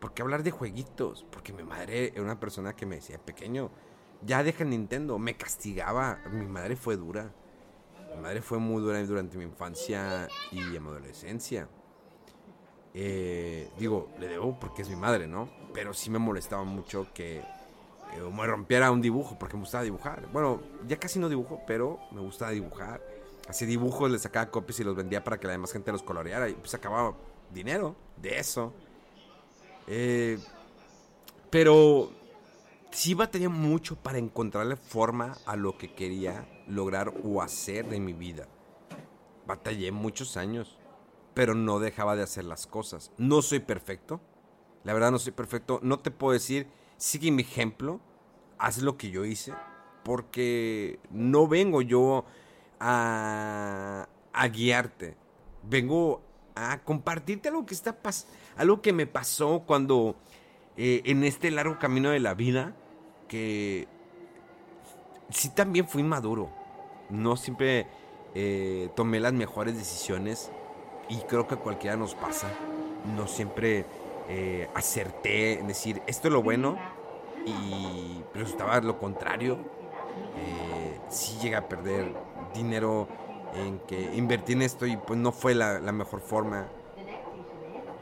¿Por 0.00 0.12
qué 0.12 0.22
hablar 0.22 0.42
de 0.42 0.50
jueguitos? 0.50 1.24
Porque 1.30 1.52
mi 1.52 1.62
madre 1.62 2.12
era 2.12 2.22
una 2.22 2.38
persona 2.38 2.76
que 2.76 2.84
me 2.84 2.96
decía, 2.96 3.18
pequeño, 3.18 3.70
Ya 4.20 4.42
deja 4.42 4.64
Nintendo. 4.64 5.18
Me 5.18 5.36
castigaba. 5.36 6.18
Mi 6.30 6.46
madre 6.46 6.76
fue 6.76 6.96
dura. 6.96 7.32
Mi 8.14 8.20
madre 8.20 8.42
fue 8.42 8.58
muy 8.58 8.82
dura 8.82 9.02
durante 9.02 9.38
mi 9.38 9.44
infancia 9.44 10.28
y 10.50 10.60
mi 10.60 10.76
adolescencia. 10.76 11.68
Eh, 12.92 13.70
digo, 13.78 14.10
le 14.18 14.28
debo 14.28 14.58
porque 14.58 14.82
es 14.82 14.88
mi 14.88 14.96
madre, 14.96 15.26
¿no? 15.26 15.50
Pero 15.72 15.92
sí 15.92 16.10
me 16.10 16.18
molestaba 16.18 16.64
mucho 16.64 17.08
que 17.12 17.42
me 18.20 18.46
rompiera 18.46 18.90
un 18.90 19.00
dibujo 19.00 19.38
porque 19.38 19.56
me 19.56 19.60
gustaba 19.60 19.84
dibujar. 19.84 20.28
Bueno, 20.32 20.60
ya 20.86 20.98
casi 20.98 21.18
no 21.18 21.28
dibujo, 21.28 21.62
pero 21.66 21.98
me 22.12 22.20
gustaba 22.20 22.50
dibujar. 22.52 23.02
Así 23.48 23.66
dibujos, 23.66 24.10
le 24.10 24.18
sacaba 24.18 24.50
copias 24.50 24.80
y 24.80 24.84
los 24.84 24.96
vendía 24.96 25.22
para 25.22 25.38
que 25.38 25.46
la 25.46 25.52
demás 25.52 25.72
gente 25.72 25.92
los 25.92 26.02
coloreara 26.02 26.48
y 26.48 26.54
pues 26.54 26.74
acababa 26.74 27.14
dinero 27.52 27.94
de 28.16 28.38
eso. 28.38 28.72
Eh, 29.86 30.38
pero 31.50 32.10
sí 32.90 33.14
batallé 33.14 33.48
mucho 33.48 33.96
para 33.96 34.18
encontrarle 34.18 34.76
forma 34.76 35.36
a 35.46 35.56
lo 35.56 35.76
que 35.76 35.94
quería 35.94 36.48
lograr 36.66 37.12
o 37.22 37.42
hacer 37.42 37.88
de 37.88 38.00
mi 38.00 38.12
vida. 38.12 38.48
Batallé 39.46 39.92
muchos 39.92 40.38
años, 40.38 40.78
pero 41.34 41.54
no 41.54 41.80
dejaba 41.80 42.16
de 42.16 42.22
hacer 42.22 42.44
las 42.44 42.66
cosas. 42.66 43.12
No 43.18 43.42
soy 43.42 43.60
perfecto. 43.60 44.20
La 44.84 44.94
verdad 44.94 45.10
no 45.10 45.18
soy 45.18 45.32
perfecto. 45.32 45.80
No 45.82 45.98
te 45.98 46.10
puedo 46.10 46.32
decir, 46.32 46.66
sigue 47.04 47.30
mi 47.30 47.42
ejemplo, 47.42 48.00
haz 48.56 48.78
lo 48.78 48.96
que 48.96 49.10
yo 49.10 49.26
hice, 49.26 49.52
porque 50.04 50.98
no 51.10 51.46
vengo 51.46 51.82
yo 51.82 52.24
a, 52.80 54.08
guiarte. 54.50 55.14
Vengo 55.62 56.22
a 56.54 56.78
compartirte 56.82 57.50
algo 57.50 57.66
que 57.66 57.74
está 57.74 57.98
algo 58.56 58.80
que 58.80 58.94
me 58.94 59.06
pasó 59.06 59.64
cuando 59.66 60.16
eh, 60.78 61.02
en 61.04 61.24
este 61.24 61.50
largo 61.50 61.78
camino 61.78 62.08
de 62.08 62.20
la 62.20 62.32
vida 62.32 62.74
que 63.28 63.86
sí 65.28 65.50
también 65.50 65.86
fui 65.86 66.02
maduro. 66.02 66.48
No 67.10 67.36
siempre 67.36 67.86
eh, 68.34 68.88
tomé 68.96 69.20
las 69.20 69.34
mejores 69.34 69.76
decisiones 69.76 70.50
y 71.10 71.18
creo 71.28 71.46
que 71.46 71.56
a 71.56 71.58
cualquiera 71.58 71.98
nos 71.98 72.14
pasa. 72.14 72.48
No 73.14 73.28
siempre 73.28 73.84
eh, 74.28 74.68
acerté 74.74 75.58
en 75.58 75.68
decir 75.68 76.00
esto 76.06 76.28
es 76.28 76.32
lo 76.32 76.42
bueno 76.42 76.78
y 77.46 78.22
resultaba 78.34 78.80
lo 78.80 78.98
contrario. 78.98 79.58
Eh, 80.36 81.00
sí 81.08 81.36
llegué 81.42 81.56
a 81.56 81.68
perder 81.68 82.12
dinero 82.54 83.08
en 83.54 83.78
que 83.80 84.14
invertí 84.14 84.54
en 84.54 84.62
esto 84.62 84.86
y 84.86 84.96
pues 84.96 85.18
no 85.18 85.32
fue 85.32 85.54
la, 85.54 85.80
mejor 85.92 86.20
forma. 86.20 86.66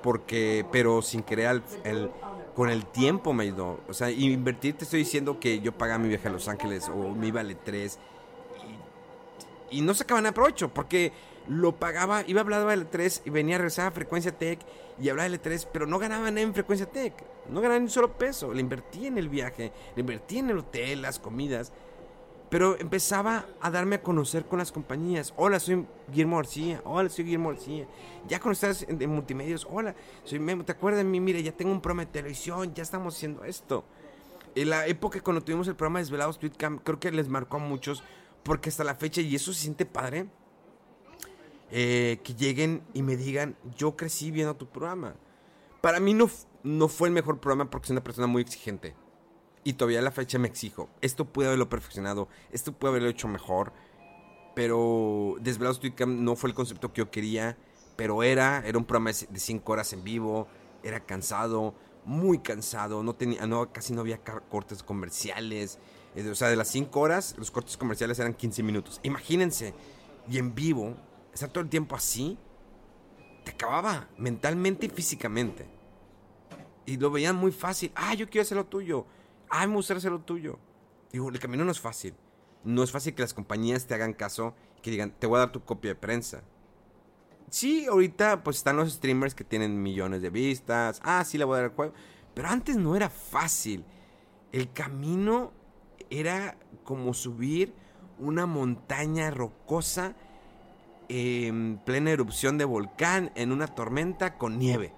Porque, 0.02 0.66
pero 0.72 1.00
sin 1.02 1.22
querer, 1.22 1.62
el, 1.84 2.10
con 2.54 2.70
el 2.70 2.86
tiempo 2.86 3.32
me 3.32 3.44
ayudó. 3.44 3.80
O 3.88 3.94
sea, 3.94 4.10
invertir, 4.10 4.76
te 4.76 4.84
estoy 4.84 5.00
diciendo 5.00 5.38
que 5.38 5.60
yo 5.60 5.72
pagaba 5.72 5.98
mi 5.98 6.08
viaje 6.08 6.28
a 6.28 6.32
Los 6.32 6.48
Ángeles 6.48 6.88
o 6.88 7.10
me 7.10 7.28
iba 7.28 7.40
a 7.40 7.44
L3 7.44 7.96
y, 9.70 9.78
y 9.78 9.80
no 9.80 9.94
sacaban 9.94 10.26
aprovecho 10.26 10.68
porque 10.68 11.12
lo 11.48 11.76
pagaba, 11.76 12.22
iba 12.26 12.40
a 12.40 12.44
hablar 12.44 12.66
de 12.66 12.86
L3 12.86 13.22
y 13.24 13.30
venía 13.30 13.56
a 13.56 13.58
regresar 13.58 13.88
a 13.88 13.90
Frecuencia 13.90 14.32
Tech 14.32 14.60
y 15.00 15.08
hablaba 15.08 15.28
de 15.28 15.40
L3, 15.40 15.68
pero 15.72 15.86
no 15.86 15.98
ganaba 15.98 16.30
nada 16.30 16.40
en 16.40 16.54
Frecuencia 16.54 16.86
Tech. 16.86 17.14
No 17.48 17.60
ganaba 17.60 17.78
ni 17.78 17.84
un 17.84 17.90
solo 17.90 18.12
peso. 18.12 18.52
Le 18.52 18.60
invertí 18.60 19.06
en 19.06 19.18
el 19.18 19.28
viaje, 19.28 19.72
le 19.96 20.00
invertí 20.00 20.38
en 20.38 20.50
el 20.50 20.58
hotel, 20.58 21.02
las 21.02 21.18
comidas. 21.18 21.72
Pero 22.48 22.78
empezaba 22.78 23.46
a 23.62 23.70
darme 23.70 23.96
a 23.96 24.02
conocer 24.02 24.44
con 24.44 24.58
las 24.58 24.70
compañías. 24.70 25.32
Hola, 25.36 25.58
soy 25.58 25.86
Guillermo 26.08 26.36
García. 26.36 26.82
Hola, 26.84 27.08
soy 27.08 27.24
Guillermo 27.24 27.48
García. 27.48 27.86
Ya 28.28 28.40
cuando 28.40 28.52
estás 28.52 28.86
en, 28.86 29.08
multimedios, 29.08 29.66
hola, 29.70 29.94
soy. 30.24 30.38
¿Te 30.64 30.72
acuerdas 30.72 30.98
de 30.98 31.04
mí? 31.04 31.18
Mire, 31.18 31.42
ya 31.42 31.52
tengo 31.52 31.72
un 31.72 31.80
programa 31.80 32.04
de 32.04 32.12
televisión, 32.12 32.74
ya 32.74 32.82
estamos 32.82 33.16
haciendo 33.16 33.44
esto. 33.44 33.84
En 34.54 34.68
la 34.68 34.86
época 34.86 35.18
cuando 35.22 35.42
tuvimos 35.42 35.66
el 35.66 35.76
programa 35.76 36.00
Desvelados 36.00 36.38
Tweetcam, 36.38 36.78
creo 36.78 37.00
que 37.00 37.10
les 37.10 37.26
marcó 37.26 37.56
a 37.56 37.60
muchos, 37.60 38.04
porque 38.42 38.68
hasta 38.68 38.84
la 38.84 38.96
fecha, 38.96 39.22
y 39.22 39.34
eso 39.34 39.54
se 39.54 39.60
siente 39.62 39.86
padre, 39.86 40.26
eh, 41.74 42.20
que 42.22 42.34
lleguen 42.34 42.82
y 42.92 43.02
me 43.02 43.16
digan, 43.16 43.56
yo 43.74 43.96
crecí 43.96 44.30
viendo 44.30 44.54
tu 44.54 44.66
programa. 44.66 45.14
Para 45.80 46.00
mí 46.00 46.12
no, 46.12 46.28
no 46.62 46.86
fue 46.86 47.08
el 47.08 47.14
mejor 47.14 47.40
programa 47.40 47.70
porque 47.70 47.86
soy 47.86 47.94
una 47.94 48.04
persona 48.04 48.26
muy 48.26 48.42
exigente. 48.42 48.94
Y 49.64 49.72
todavía 49.72 50.00
a 50.00 50.02
la 50.02 50.10
fecha 50.10 50.38
me 50.38 50.48
exijo. 50.48 50.90
Esto 51.00 51.24
puede 51.24 51.48
haberlo 51.48 51.70
perfeccionado, 51.70 52.28
esto 52.50 52.72
puede 52.74 52.90
haberlo 52.90 53.08
hecho 53.08 53.26
mejor. 53.26 53.72
Pero 54.54 55.36
Desvelados 55.40 55.80
Tweetcam 55.80 56.22
no 56.22 56.36
fue 56.36 56.50
el 56.50 56.54
concepto 56.54 56.92
que 56.92 56.98
yo 56.98 57.10
quería. 57.10 57.56
Pero 57.96 58.22
era, 58.22 58.62
era 58.66 58.76
un 58.76 58.84
programa 58.84 59.10
de 59.10 59.40
5 59.40 59.72
horas 59.72 59.94
en 59.94 60.04
vivo. 60.04 60.48
Era 60.82 61.00
cansado, 61.00 61.74
muy 62.04 62.40
cansado. 62.40 63.02
No 63.02 63.14
tenía, 63.14 63.46
no, 63.46 63.72
casi 63.72 63.94
no 63.94 64.02
había 64.02 64.20
cortes 64.50 64.82
comerciales. 64.82 65.78
Eh, 66.16 66.28
o 66.28 66.34
sea, 66.34 66.48
de 66.48 66.56
las 66.56 66.68
5 66.68 67.00
horas, 67.00 67.34
los 67.38 67.50
cortes 67.50 67.78
comerciales 67.78 68.18
eran 68.18 68.34
15 68.34 68.62
minutos. 68.62 69.00
Imagínense. 69.04 69.72
Y 70.28 70.36
en 70.36 70.54
vivo, 70.54 70.96
estar 71.32 71.50
todo 71.50 71.64
el 71.64 71.70
tiempo 71.70 71.96
así, 71.96 72.38
te 73.44 73.52
acababa 73.52 74.08
mentalmente 74.16 74.86
y 74.86 74.88
físicamente. 74.88 75.66
Y 76.86 76.96
lo 76.96 77.10
veían 77.10 77.36
muy 77.36 77.52
fácil. 77.52 77.92
Ah, 77.94 78.14
yo 78.14 78.28
quiero 78.28 78.42
hacer 78.42 78.56
lo 78.56 78.66
tuyo. 78.66 79.06
Ah, 79.48 79.66
me 79.66 79.74
gustaría 79.74 79.98
hacer 79.98 80.12
lo 80.12 80.20
tuyo. 80.20 80.58
Digo, 81.12 81.28
el 81.28 81.38
camino 81.38 81.64
no 81.64 81.70
es 81.70 81.80
fácil. 81.80 82.14
No 82.64 82.82
es 82.82 82.90
fácil 82.90 83.14
que 83.14 83.22
las 83.22 83.34
compañías 83.34 83.86
te 83.86 83.94
hagan 83.94 84.14
caso, 84.14 84.54
que 84.82 84.90
digan, 84.90 85.12
te 85.18 85.26
voy 85.26 85.36
a 85.36 85.40
dar 85.40 85.52
tu 85.52 85.64
copia 85.64 85.90
de 85.90 85.94
prensa. 85.96 86.42
Sí, 87.50 87.86
ahorita 87.86 88.42
pues 88.42 88.56
están 88.56 88.76
los 88.76 88.92
streamers 88.92 89.34
que 89.34 89.44
tienen 89.44 89.82
millones 89.82 90.22
de 90.22 90.30
vistas. 90.30 91.00
Ah, 91.04 91.24
sí, 91.24 91.38
le 91.38 91.44
voy 91.44 91.54
a 91.54 91.56
dar 91.58 91.70
el 91.70 91.76
juego. 91.76 91.92
Pero 92.34 92.48
antes 92.48 92.76
no 92.76 92.96
era 92.96 93.10
fácil. 93.10 93.84
El 94.52 94.72
camino 94.72 95.52
era 96.08 96.56
como 96.84 97.14
subir 97.14 97.74
una 98.18 98.46
montaña 98.46 99.30
rocosa 99.30 100.14
en 101.12 101.78
plena 101.84 102.10
erupción 102.10 102.56
de 102.56 102.64
volcán, 102.64 103.32
en 103.34 103.52
una 103.52 103.66
tormenta 103.66 104.38
con 104.38 104.58
nieve. 104.58 104.92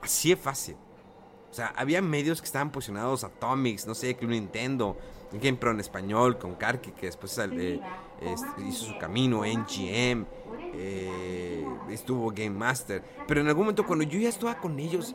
Así 0.00 0.32
es 0.32 0.38
fácil. 0.38 0.76
O 1.50 1.54
sea, 1.54 1.74
había 1.76 2.00
medios 2.00 2.40
que 2.40 2.46
estaban 2.46 2.70
posicionados, 2.70 3.24
Atomics, 3.24 3.86
no 3.86 3.94
sé, 3.94 4.16
que 4.16 4.26
Nintendo, 4.26 4.96
GamePro 5.32 5.72
en 5.72 5.80
español, 5.80 6.38
con 6.38 6.54
Karki, 6.54 6.92
que 6.92 7.06
después 7.06 7.36
eh, 7.38 7.80
hizo 8.66 8.84
su 8.86 8.98
camino, 8.98 9.42
NGM, 9.44 10.24
eh, 10.72 11.66
estuvo 11.90 12.30
Game 12.30 12.50
Master. 12.50 13.02
Pero 13.26 13.40
en 13.40 13.48
algún 13.48 13.64
momento, 13.64 13.84
cuando 13.84 14.04
yo 14.04 14.18
ya 14.18 14.28
estaba 14.28 14.58
con 14.58 14.78
ellos, 14.78 15.14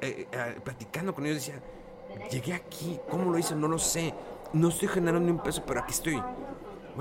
eh, 0.00 0.26
platicando 0.64 1.14
con 1.14 1.26
ellos, 1.26 1.36
decía, 1.36 1.62
llegué 2.30 2.54
aquí, 2.54 2.98
¿cómo 3.08 3.30
lo 3.30 3.38
hice? 3.38 3.54
No 3.54 3.68
lo 3.68 3.78
sé. 3.78 4.12
No 4.54 4.70
estoy 4.70 4.88
generando 4.88 5.26
ni 5.26 5.30
un 5.30 5.42
peso, 5.42 5.62
pero 5.66 5.80
aquí 5.80 5.92
estoy 5.92 6.20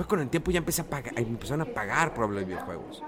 con 0.05 0.19
el 0.19 0.29
tiempo 0.29 0.51
ya 0.51 0.59
empecé 0.59 0.81
a 0.81 0.89
pagar, 0.89 1.13
me 1.15 1.21
empezaron 1.21 1.61
a 1.61 1.73
pagar 1.73 2.13
por 2.13 2.25
hablar 2.25 2.41
de 2.41 2.53
videojuegos. 2.53 3.01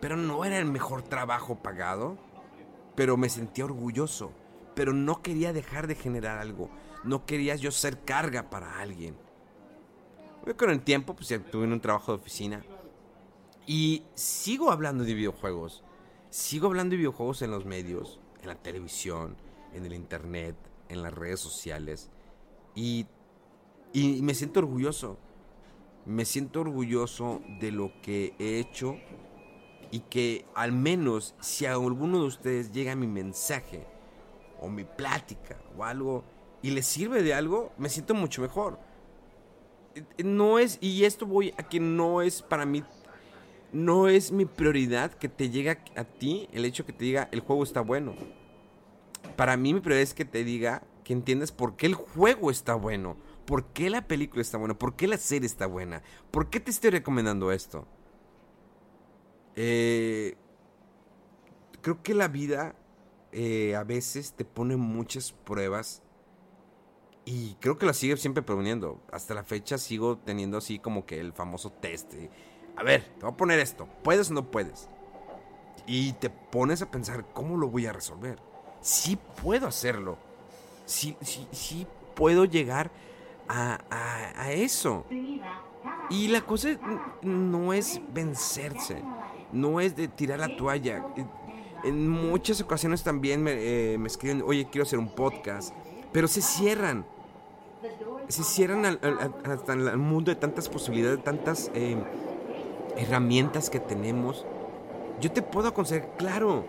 Pero 0.00 0.16
no 0.16 0.44
era 0.44 0.58
el 0.58 0.64
mejor 0.64 1.02
trabajo 1.02 1.62
pagado, 1.62 2.18
pero 2.96 3.16
me 3.16 3.28
sentía 3.28 3.66
orgulloso. 3.66 4.32
Pero 4.74 4.92
no 4.92 5.22
quería 5.22 5.52
dejar 5.52 5.86
de 5.86 5.94
generar 5.94 6.38
algo. 6.38 6.70
No 7.04 7.24
quería 7.24 7.54
yo 7.54 7.70
ser 7.70 8.00
carga 8.00 8.50
para 8.50 8.80
alguien. 8.80 9.16
con 10.56 10.70
el 10.70 10.82
tiempo, 10.82 11.14
pues 11.14 11.28
ya 11.28 11.38
tuve 11.38 11.64
un 11.64 11.80
trabajo 11.80 12.10
de 12.10 12.18
oficina. 12.18 12.64
Y 13.66 14.02
sigo 14.14 14.72
hablando 14.72 15.04
de 15.04 15.14
videojuegos. 15.14 15.84
Sigo 16.30 16.66
hablando 16.66 16.94
de 16.94 16.96
videojuegos 16.96 17.42
en 17.42 17.52
los 17.52 17.64
medios, 17.64 18.18
en 18.40 18.48
la 18.48 18.56
televisión, 18.56 19.36
en 19.72 19.86
el 19.86 19.92
internet, 19.92 20.56
en 20.88 21.02
las 21.02 21.14
redes 21.14 21.38
sociales. 21.38 22.10
Y, 22.74 23.06
y 23.92 24.20
me 24.22 24.34
siento 24.34 24.58
orgulloso 24.58 25.18
me 26.04 26.24
siento 26.24 26.60
orgulloso 26.60 27.42
de 27.60 27.70
lo 27.70 27.92
que 28.02 28.34
he 28.38 28.58
hecho 28.58 28.96
y 29.90 30.00
que 30.00 30.44
al 30.54 30.72
menos 30.72 31.34
si 31.40 31.66
a 31.66 31.72
alguno 31.72 32.20
de 32.20 32.26
ustedes 32.26 32.72
llega 32.72 32.96
mi 32.96 33.06
mensaje 33.06 33.86
o 34.60 34.68
mi 34.68 34.84
plática 34.84 35.58
o 35.76 35.84
algo 35.84 36.24
y 36.62 36.70
les 36.70 36.86
sirve 36.86 37.22
de 37.22 37.34
algo, 37.34 37.72
me 37.76 37.88
siento 37.88 38.14
mucho 38.14 38.40
mejor. 38.40 38.78
No 40.24 40.58
es, 40.58 40.78
y 40.80 41.04
esto 41.04 41.26
voy 41.26 41.52
a 41.58 41.68
que 41.68 41.78
no 41.78 42.22
es 42.22 42.40
para 42.40 42.64
mí, 42.64 42.82
no 43.72 44.08
es 44.08 44.32
mi 44.32 44.46
prioridad 44.46 45.12
que 45.12 45.28
te 45.28 45.50
llegue 45.50 45.70
a 45.70 46.04
ti 46.04 46.48
el 46.52 46.64
hecho 46.64 46.86
que 46.86 46.92
te 46.92 47.04
diga 47.04 47.28
el 47.32 47.40
juego 47.40 47.62
está 47.62 47.80
bueno. 47.80 48.14
Para 49.36 49.56
mí 49.56 49.74
mi 49.74 49.80
prioridad 49.80 50.02
es 50.02 50.14
que 50.14 50.24
te 50.24 50.44
diga 50.44 50.82
que 51.04 51.12
entiendas 51.12 51.52
por 51.52 51.76
qué 51.76 51.86
el 51.86 51.94
juego 51.94 52.50
está 52.50 52.74
bueno 52.74 53.16
¿Por 53.44 53.66
qué 53.72 53.90
la 53.90 54.06
película 54.06 54.42
está 54.42 54.58
buena? 54.58 54.78
¿Por 54.78 54.94
qué 54.94 55.08
la 55.08 55.18
serie 55.18 55.46
está 55.46 55.66
buena? 55.66 56.02
¿Por 56.30 56.50
qué 56.50 56.60
te 56.60 56.70
estoy 56.70 56.90
recomendando 56.90 57.52
esto? 57.52 57.86
Eh, 59.56 60.36
creo 61.80 62.02
que 62.02 62.14
la 62.14 62.28
vida 62.28 62.74
eh, 63.32 63.74
a 63.76 63.84
veces 63.84 64.32
te 64.32 64.44
pone 64.44 64.76
muchas 64.76 65.32
pruebas 65.32 66.02
y 67.24 67.54
creo 67.60 67.78
que 67.78 67.86
la 67.86 67.94
sigue 67.94 68.16
siempre 68.16 68.42
poniendo. 68.42 69.00
Hasta 69.10 69.34
la 69.34 69.44
fecha 69.44 69.78
sigo 69.78 70.18
teniendo 70.18 70.58
así 70.58 70.78
como 70.78 71.06
que 71.06 71.20
el 71.20 71.32
famoso 71.32 71.70
test. 71.70 72.14
a 72.76 72.82
ver, 72.82 73.04
te 73.18 73.24
voy 73.24 73.32
a 73.32 73.36
poner 73.36 73.58
esto. 73.58 73.88
¿Puedes 74.02 74.30
o 74.30 74.34
no 74.34 74.50
puedes? 74.50 74.88
Y 75.86 76.12
te 76.14 76.30
pones 76.30 76.82
a 76.82 76.90
pensar, 76.90 77.26
¿cómo 77.32 77.56
lo 77.56 77.68
voy 77.68 77.86
a 77.86 77.92
resolver? 77.92 78.38
Sí 78.80 79.18
puedo 79.42 79.66
hacerlo. 79.66 80.18
Sí, 80.86 81.16
sí, 81.22 81.46
sí 81.52 81.86
puedo 82.14 82.44
llegar 82.44 82.90
a, 83.52 83.78
a 84.36 84.52
eso. 84.52 85.04
Y 86.10 86.28
la 86.28 86.42
cosa 86.42 86.68
no 87.22 87.72
es 87.72 88.00
vencerse, 88.12 89.02
no 89.52 89.80
es 89.80 89.96
de 89.96 90.08
tirar 90.08 90.40
la 90.40 90.56
toalla. 90.56 91.04
En 91.84 92.08
muchas 92.08 92.60
ocasiones 92.60 93.02
también 93.02 93.42
me, 93.42 93.52
eh, 93.52 93.98
escriben, 94.04 94.42
oye, 94.44 94.68
quiero 94.70 94.84
hacer 94.84 94.98
un 94.98 95.08
podcast, 95.08 95.74
pero 96.12 96.28
se 96.28 96.42
cierran. 96.42 97.04
Se 98.28 98.44
cierran 98.44 98.86
al, 98.86 99.00
al, 99.02 99.98
mundo 99.98 100.30
de 100.30 100.36
tantas 100.36 100.68
posibilidades, 100.68 101.18
de 101.18 101.24
tantas 101.24 101.70
eh, 101.74 101.96
herramientas 102.96 103.68
que 103.68 103.80
tenemos. 103.80 104.46
Yo 105.20 105.32
te 105.32 105.42
puedo 105.42 105.68
aconsejar, 105.68 106.10
claro, 106.16 106.64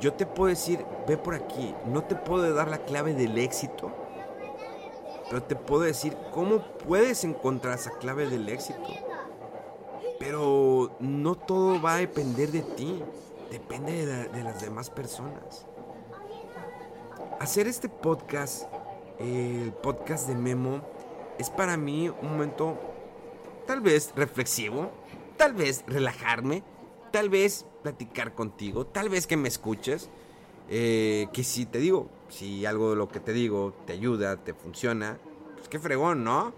yo 0.00 0.12
te 0.12 0.26
puedo 0.26 0.48
decir, 0.48 0.84
ve 1.08 1.16
por 1.16 1.34
aquí, 1.34 1.74
no 1.86 2.04
te 2.04 2.14
puedo 2.14 2.52
dar 2.54 2.68
la 2.68 2.78
clave 2.78 3.14
del 3.14 3.38
éxito, 3.38 3.90
pero 5.34 5.46
te 5.46 5.56
puedo 5.56 5.82
decir 5.82 6.16
cómo 6.32 6.62
puedes 6.86 7.24
encontrar 7.24 7.76
esa 7.76 7.90
clave 7.98 8.28
del 8.28 8.48
éxito. 8.48 8.86
Pero 10.20 10.94
no 11.00 11.34
todo 11.34 11.82
va 11.82 11.94
a 11.94 11.96
depender 11.96 12.52
de 12.52 12.62
ti, 12.62 13.02
depende 13.50 14.06
de, 14.06 14.44
las 14.44 14.60
demás 14.60 14.90
personas. 14.90 15.66
Hacer 17.40 17.66
este 17.66 17.88
podcast, 17.88 18.68
el 19.18 19.72
podcast 19.72 20.28
de 20.28 20.36
Memo, 20.36 20.82
es 21.40 21.50
para 21.50 21.76
mí 21.76 22.08
un 22.10 22.30
momento 22.30 22.78
tal 23.66 23.80
vez 23.80 24.12
reflexivo, 24.14 24.92
tal 25.36 25.52
vez 25.54 25.82
relajarme, 25.88 26.62
tal 27.10 27.28
vez 27.28 27.66
platicar 27.82 28.36
contigo, 28.36 28.86
tal 28.86 29.08
vez 29.08 29.26
que 29.26 29.36
me 29.36 29.48
escuches. 29.48 30.10
Eh, 30.68 31.28
que 31.32 31.44
si 31.44 31.66
te 31.66 31.78
digo, 31.78 32.08
si 32.28 32.64
algo 32.64 32.90
de 32.90 32.96
lo 32.96 33.08
que 33.08 33.20
te 33.20 33.32
digo 33.32 33.74
te 33.86 33.92
ayuda, 33.92 34.36
te 34.36 34.54
funciona, 34.54 35.18
pues 35.56 35.68
qué 35.68 35.78
fregón, 35.78 36.24
¿no? 36.24 36.54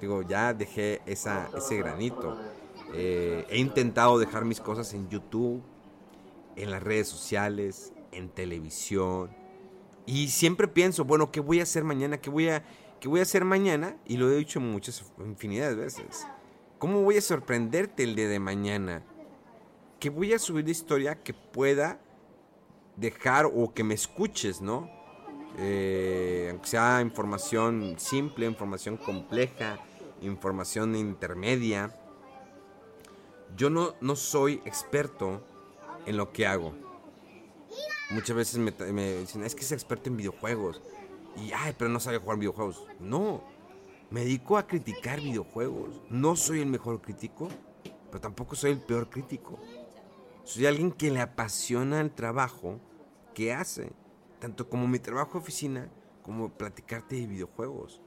Digo, 0.00 0.22
ya 0.22 0.54
dejé 0.54 1.02
esa, 1.06 1.48
ese 1.56 1.76
granito. 1.76 2.36
Eh, 2.94 3.46
he 3.48 3.58
intentado 3.58 4.18
dejar 4.18 4.44
mis 4.44 4.60
cosas 4.60 4.92
en 4.94 5.08
YouTube, 5.08 5.62
en 6.56 6.70
las 6.70 6.82
redes 6.82 7.08
sociales, 7.08 7.92
en 8.10 8.28
televisión. 8.28 9.30
Y 10.04 10.28
siempre 10.28 10.66
pienso, 10.66 11.04
bueno, 11.04 11.30
¿qué 11.30 11.40
voy 11.40 11.60
a 11.60 11.62
hacer 11.62 11.84
mañana? 11.84 12.18
¿Qué 12.18 12.30
voy 12.30 12.48
a, 12.48 12.64
qué 13.00 13.08
voy 13.08 13.20
a 13.20 13.22
hacer 13.22 13.44
mañana? 13.44 13.96
Y 14.06 14.16
lo 14.16 14.30
he 14.30 14.36
dicho 14.36 14.58
muchas, 14.60 15.04
infinidad 15.18 15.70
de 15.70 15.76
veces. 15.76 16.26
¿Cómo 16.78 17.02
voy 17.02 17.18
a 17.18 17.22
sorprenderte 17.22 18.02
el 18.02 18.16
día 18.16 18.28
de 18.28 18.40
mañana? 18.40 19.04
¿Qué 20.00 20.10
voy 20.10 20.32
a 20.32 20.40
subir 20.40 20.64
de 20.64 20.72
historia 20.72 21.22
que 21.22 21.32
pueda 21.32 22.00
dejar 22.96 23.46
o 23.46 23.72
que 23.72 23.84
me 23.84 23.94
escuches, 23.94 24.60
¿no? 24.60 24.90
Eh, 25.58 26.48
aunque 26.50 26.66
sea 26.66 27.00
información 27.02 27.96
simple, 27.98 28.46
información 28.46 28.96
compleja, 28.96 29.78
información 30.22 30.96
intermedia. 30.96 31.94
Yo 33.56 33.68
no, 33.68 33.94
no 34.00 34.16
soy 34.16 34.62
experto 34.64 35.42
en 36.06 36.16
lo 36.16 36.32
que 36.32 36.46
hago. 36.46 36.72
Muchas 38.10 38.36
veces 38.36 38.58
me, 38.58 39.16
dicen, 39.18 39.44
es 39.44 39.54
que 39.54 39.62
es 39.62 39.72
experto 39.72 40.10
en 40.10 40.16
videojuegos. 40.16 40.82
Y, 41.36 41.52
ay, 41.52 41.74
pero 41.76 41.90
no 41.90 41.98
sabe 42.00 42.18
jugar 42.18 42.38
videojuegos. 42.38 42.84
No, 43.00 43.42
me 44.10 44.20
dedico 44.20 44.58
a 44.58 44.66
criticar 44.66 45.20
videojuegos. 45.20 46.00
No 46.10 46.36
soy 46.36 46.60
el 46.60 46.66
mejor 46.66 47.00
crítico, 47.00 47.48
pero 48.10 48.20
tampoco 48.20 48.54
soy 48.54 48.72
el 48.72 48.80
peor 48.80 49.08
crítico. 49.08 49.58
Soy 50.44 50.66
alguien 50.66 50.90
que 50.90 51.10
le 51.10 51.20
apasiona 51.20 52.00
el 52.00 52.10
trabajo 52.10 52.80
que 53.32 53.52
hace, 53.52 53.92
tanto 54.40 54.68
como 54.68 54.88
mi 54.88 54.98
trabajo 54.98 55.34
de 55.34 55.38
oficina, 55.38 55.88
como 56.22 56.50
platicarte 56.50 57.16
de 57.16 57.26
videojuegos. 57.26 58.00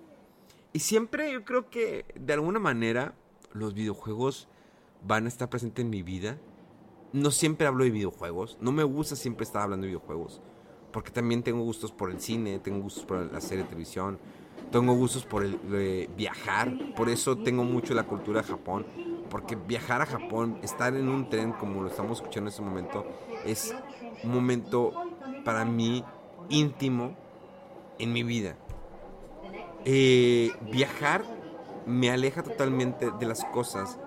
Y 0.74 0.80
siempre 0.80 1.32
yo 1.32 1.46
creo 1.46 1.70
que 1.70 2.06
de 2.16 2.34
alguna 2.34 2.60
manera 2.60 3.16
los 3.54 3.74
videojuegos 3.74 4.50
van 5.08 5.26
a 5.26 5.28
estar 5.30 5.50
presentes 5.50 5.84
en 5.86 5.90
mi 5.90 6.04
vida. 6.04 6.38
No 7.14 7.32
siempre 7.32 7.68
hablo 7.68 7.86
de 7.86 7.92
videojuegos, 7.92 8.58
no 8.60 8.74
me 8.74 8.84
gusta 8.84 9.16
siempre 9.16 9.46
estar 9.46 9.62
hablando 9.62 9.86
de 9.86 9.94
videojuegos, 9.94 10.42
porque 10.92 11.12
también 11.12 11.42
tengo 11.42 11.64
gustos 11.64 11.94
por 11.94 12.12
el 12.12 12.20
cine, 12.20 12.60
tengo 12.60 12.82
gustos 12.82 13.06
por 13.06 13.32
la 13.32 13.40
serie 13.40 13.64
de 13.64 13.70
televisión, 13.70 14.20
tengo 14.72 14.94
gustos 14.94 15.26
por 15.26 15.46
el, 15.46 15.58
eh, 15.72 16.10
viajar, 16.18 16.74
por 16.98 17.08
eso 17.08 17.38
tengo 17.38 17.64
mucho 17.64 17.94
la 17.94 18.04
cultura 18.04 18.42
de 18.42 18.48
Japón, 18.50 18.86
porque 19.36 19.58
viajar 19.58 20.02
a 20.02 20.06
Japón, 20.06 20.60
estar 20.64 20.96
en 20.96 21.10
un 21.10 21.30
tren 21.30 21.52
como 21.52 21.82
lo 21.82 21.90
estamos 21.90 22.20
escuchando 22.20 22.48
en 22.48 22.52
este 22.54 22.62
momento, 22.62 23.06
es 23.44 23.76
un 24.24 24.32
momento 24.32 24.94
para 25.44 25.66
mí 25.66 26.06
íntimo 26.48 27.18
en 28.00 28.14
mi 28.14 28.24
vida. 28.24 28.56
Eh, 29.84 30.54
viajar 30.72 31.26
me 31.86 32.12
aleja 32.12 32.44
totalmente 32.44 33.12
de 33.12 33.26
las 33.26 33.44
cosas 33.44 34.00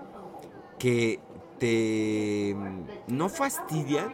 que 0.79 1.19
te 1.59 2.55
no 3.05 3.29
fastidian, 3.29 4.11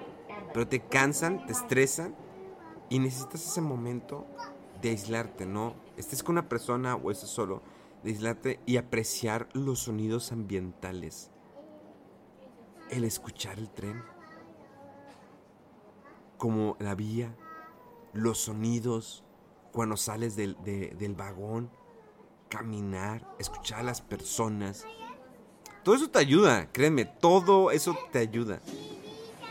pero 0.54 0.68
te 0.68 0.82
cansan, 0.82 1.46
te 1.46 1.54
estresan 1.54 2.14
y 2.90 3.00
necesitas 3.00 3.48
ese 3.48 3.62
momento 3.62 4.28
de 4.82 4.90
aislarte, 4.90 5.46
¿no? 5.46 5.76
Estés 5.96 6.24
con 6.24 6.34
una 6.34 6.50
persona 6.50 6.98
o 6.98 7.10
estés 7.10 7.30
solo 7.30 7.62
aislarte 8.12 8.60
y 8.66 8.78
apreciar 8.78 9.50
los 9.54 9.80
sonidos 9.80 10.32
ambientales. 10.32 11.32
El 12.90 13.04
escuchar 13.04 13.58
el 13.58 13.70
tren, 13.70 14.04
como 16.38 16.78
la 16.80 16.96
vía, 16.96 17.36
los 18.14 18.40
sonidos 18.40 19.24
cuando 19.72 19.98
sales 19.98 20.36
del, 20.36 20.56
del 20.64 21.16
vagón, 21.16 21.70
caminar, 22.50 23.28
escuchar 23.40 23.80
a 23.80 23.84
las 23.84 24.02
personas. 24.02 24.86
Todo 25.84 25.96
eso 25.96 26.10
te 26.10 26.20
ayuda, 26.20 26.72
créeme, 26.72 27.06
todo 27.06 27.72
eso 27.72 27.98
te 28.12 28.20
ayuda. 28.20 28.62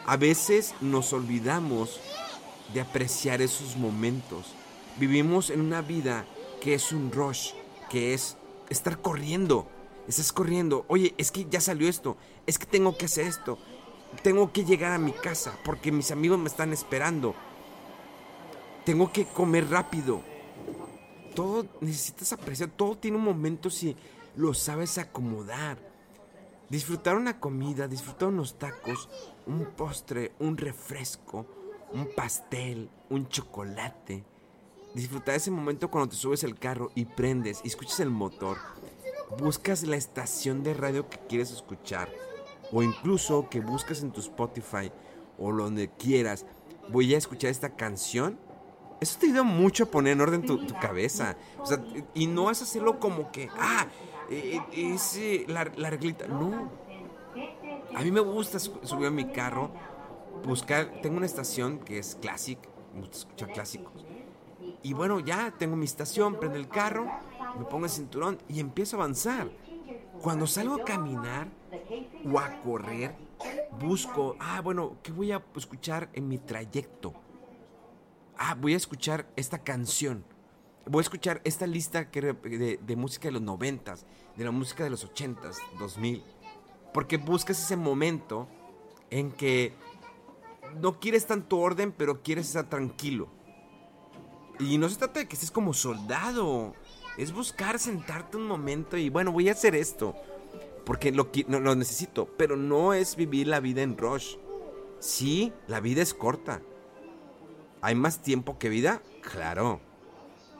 A 0.07 0.17
veces 0.17 0.75
nos 0.81 1.12
olvidamos 1.12 2.01
de 2.73 2.81
apreciar 2.81 3.43
esos 3.43 3.77
momentos. 3.77 4.55
Vivimos 4.99 5.51
en 5.51 5.61
una 5.61 5.83
vida 5.83 6.25
que 6.61 6.75
es 6.75 6.93
un 6.93 7.12
rush, 7.12 7.53
que 7.90 8.14
es 8.14 8.37
estar 8.68 9.00
corriendo. 9.00 9.66
Estás 10.09 10.33
corriendo. 10.33 10.85
Oye, 10.88 11.14
es 11.18 11.31
que 11.31 11.46
ya 11.48 11.61
salió 11.61 11.88
esto. 11.88 12.16
Es 12.46 12.59
que 12.59 12.66
tengo 12.66 12.96
que 12.96 13.07
hacer 13.07 13.27
esto. 13.27 13.59
Tengo 14.22 14.53
que 14.53 14.64
llegar 14.64 14.92
a 14.92 14.98
mi 14.98 15.12
casa 15.12 15.59
porque 15.64 15.92
mis 15.92 16.11
amigos 16.11 16.38
me 16.38 16.48
están 16.48 16.72
esperando. 16.72 17.35
Tengo 18.85 19.12
que 19.12 19.24
comer 19.24 19.70
rápido. 19.70 20.20
Todo 21.35 21.66
necesitas 21.81 22.33
apreciar. 22.33 22.70
Todo 22.70 22.96
tiene 22.96 23.16
un 23.16 23.24
momento 23.24 23.70
si 23.70 23.96
lo 24.37 24.55
sabes 24.55 24.98
acomodar. 24.98 25.79
Disfrutar 26.68 27.16
una 27.16 27.40
comida, 27.40 27.88
disfrutar 27.88 28.29
unos 28.29 28.59
tacos, 28.59 29.09
un 29.46 29.66
postre, 29.77 30.33
un 30.38 30.57
refresco, 30.57 31.46
un 31.92 32.09
pastel, 32.14 32.90
un 33.11 33.29
chocolate 33.29 34.24
Disfrutar 34.94 35.35
ese 35.35 35.50
momento 35.50 35.90
cuando 35.90 36.11
te 36.11 36.16
subes 36.16 36.44
al 36.44 36.57
carro 36.57 36.92
y 36.94 37.04
prendes 37.04 37.61
y 37.64 37.68
escuchas 37.68 37.98
el 37.98 38.11
motor. 38.11 38.59
Buscas 39.38 39.83
la 39.83 39.96
estación 39.96 40.62
de 40.62 40.72
radio 40.72 41.09
que 41.09 41.18
quieres 41.28 41.50
escuchar. 41.50 42.09
O 42.70 42.80
incluso 42.80 43.48
que 43.50 43.59
buscas 43.59 44.02
en 44.02 44.12
tu 44.12 44.20
Spotify 44.20 44.92
o 45.37 45.52
donde 45.52 45.90
quieras. 45.90 46.46
Voy 46.90 47.12
a 47.12 47.18
escuchar 47.18 47.50
esta 47.50 47.74
canción. 47.74 48.38
Eso 49.00 49.18
te 49.18 49.26
ayuda 49.26 49.42
mucho 49.42 49.85
a 49.85 49.87
poner 49.87 50.12
en 50.12 50.20
orden 50.20 50.46
tu, 50.46 50.64
cabeza. 50.80 51.37
y 52.14 52.28
no 52.28 52.52
es 52.52 52.62
hacerlo 52.62 53.00
como 53.00 53.33
que, 53.33 53.50
ah, 53.59 53.88
eh, 54.30 54.61
eh, 54.72 54.94
es 54.94 55.16
eh, 55.16 55.44
la, 55.48 55.64
la 55.76 55.90
reglita. 55.90 56.28
No. 56.28 56.70
A 57.96 58.02
mí 58.02 58.12
me 58.12 58.20
gusta 58.20 58.61
subir 58.61 59.09
a 59.09 59.11
mi 59.11 59.33
carro, 59.33 59.72
buscar. 60.46 61.00
Tengo 61.02 61.16
una 61.16 61.26
estación 61.26 61.80
que 61.80 61.98
es 61.98 62.14
Classic. 62.14 62.61
Me 62.94 63.00
gusta 63.00 63.18
escuchar 63.18 63.52
clásicos 63.52 64.04
y 64.85 64.92
bueno, 64.92 65.18
ya 65.18 65.51
tengo 65.51 65.77
mi 65.77 65.87
estación, 65.87 66.38
prendo 66.38 66.59
el 66.59 66.68
carro, 66.68 67.11
me 67.59 67.64
pongo 67.64 67.87
el 67.87 67.90
cinturón 67.90 68.38
y 68.49 68.61
empiezo 68.61 68.97
a 68.97 69.01
avanzar. 69.01 69.49
Cuando 70.20 70.47
salgo 70.47 70.75
a 70.75 70.85
caminar 70.85 71.49
o 72.31 72.38
a 72.38 72.61
correr, 72.61 73.16
busco, 73.81 74.37
ah, 74.38 74.61
bueno, 74.61 74.99
¿qué 75.03 75.11
voy 75.11 75.33
a 75.33 75.42
escuchar 75.57 76.11
en 76.12 76.29
mi 76.29 76.37
trayecto? 76.37 77.14
Ah, 78.37 78.55
voy 78.55 78.75
a 78.75 78.77
escuchar 78.77 79.27
esta 79.37 79.59
canción. 79.59 80.23
Voy 80.87 81.01
a 81.01 81.03
escuchar 81.03 81.40
esta 81.44 81.66
lista 81.66 82.05
de, 82.05 82.79
de 82.81 82.97
música 82.97 83.29
de 83.29 83.33
los 83.33 83.42
noventas, 83.42 84.05
de 84.37 84.44
la 84.44 84.51
música 84.51 84.85
de 84.85 84.90
los 84.90 85.03
ochentas, 85.03 85.57
dos 85.79 85.97
mil. 85.97 86.23
Porque 86.92 87.16
buscas 87.16 87.59
ese 87.59 87.77
momento 87.77 88.49
en 89.09 89.33
que 89.33 89.73
no 90.79 91.01
quieres 91.01 91.27
tanto 91.27 91.59
orden, 91.59 91.90
pero 91.90 92.23
quieres 92.23 92.49
estar 92.49 92.68
tranquilo. 92.68 93.29
Y 94.59 94.79
no 94.79 94.88
se 94.88 94.97
trata 94.97 95.21
de 95.21 95.29
que 95.29 95.35
estés 95.35 95.51
como 95.51 95.75
soldado. 95.75 96.75
Es 97.17 97.33
buscar 97.33 97.79
sentarte 97.79 98.37
un 98.37 98.47
momento 98.47 98.97
y 98.97 99.09
bueno, 99.09 99.33
voy 99.33 99.49
a 99.49 99.53
hacer 99.53 99.75
esto. 99.75 100.14
Porque 100.85 101.12
lo, 101.12 101.31
lo 101.49 101.75
necesito. 101.75 102.27
Pero 102.37 102.57
no 102.57 102.93
es 102.95 103.17
vivir 103.17 103.49
la 103.49 103.61
vida 103.61 103.83
en 103.83 103.97
rush. 103.97 104.37
Sí, 104.99 105.53
la 105.67 105.81
vida 105.81 106.03
es 106.03 106.14
corta. 106.14 106.62
¿Hay 107.83 107.95
más 107.95 108.23
tiempo 108.23 108.59
que 108.59 108.69
vida? 108.69 109.03
Claro. 109.21 109.81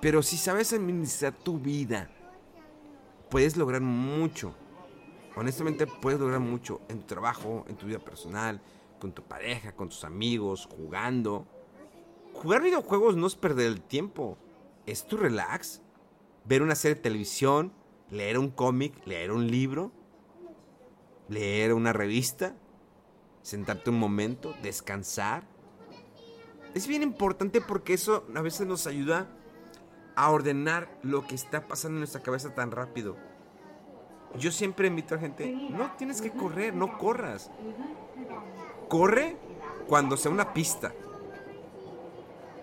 Pero 0.01 0.23
si 0.23 0.37
sabes 0.37 0.73
administrar 0.73 1.33
tu 1.33 1.59
vida, 1.59 2.11
puedes 3.31 3.57
lograr 3.57 3.81
mucho. 3.81 4.55
Honestamente, 5.35 5.87
puedes 5.87 6.21
lograr 6.21 6.41
mucho 6.41 6.83
en 6.89 7.01
tu 7.01 7.07
trabajo, 7.07 7.65
en 7.69 7.77
tu 7.77 7.87
vida 7.87 7.99
personal, 7.99 8.61
con 9.01 9.13
tu 9.13 9.23
pareja, 9.23 9.73
con 9.73 9.89
tus 9.89 10.05
amigos, 10.05 10.69
jugando. 10.71 11.47
Jugar 12.45 12.61
videojuegos 12.61 13.17
no 13.17 13.27
es 13.27 13.37
perder 13.37 13.69
el 13.69 13.81
tiempo, 13.81 14.37
es 14.85 15.07
tu 15.07 15.17
relax. 15.17 15.81
Ver 16.45 16.61
una 16.61 16.75
serie 16.75 16.97
de 16.97 17.01
televisión, 17.01 17.73
leer 18.11 18.39
un 18.39 18.51
cómic, 18.51 18.95
leer 19.07 19.33
un 19.33 19.51
libro, 19.51 19.93
leer 21.31 21.73
una 21.73 21.95
revista, 21.95 22.55
sentarte 23.41 23.89
un 23.89 23.99
momento, 23.99 24.55
descansar. 24.63 25.49
Es 26.75 26.87
bien 26.87 27.03
importante 27.03 27.63
porque 27.63 27.95
eso 27.95 28.27
a 28.37 28.43
veces 28.43 28.67
nos 28.67 28.87
ayuda 28.87 29.27
a 30.15 30.31
ordenar 30.31 30.99
lo 31.03 31.27
que 31.27 31.37
está 31.37 31.67
pasando 31.67 31.97
en 31.97 32.01
nuestra 32.01 32.23
cabeza 32.23 32.55
tan 32.55 32.73
rápido. 32.73 33.17
Yo 34.39 34.53
siempre 34.53 34.89
invito 34.89 35.15
a 35.15 35.19
gente, 35.19 35.51
no 35.71 35.93
tienes 35.97 36.21
que 36.21 36.31
correr, 36.31 36.75
no 36.75 36.99
corras. 36.99 37.51
Corre 38.91 39.39
cuando 39.89 40.19
sea 40.19 40.31
una 40.31 40.53
pista. 40.53 40.93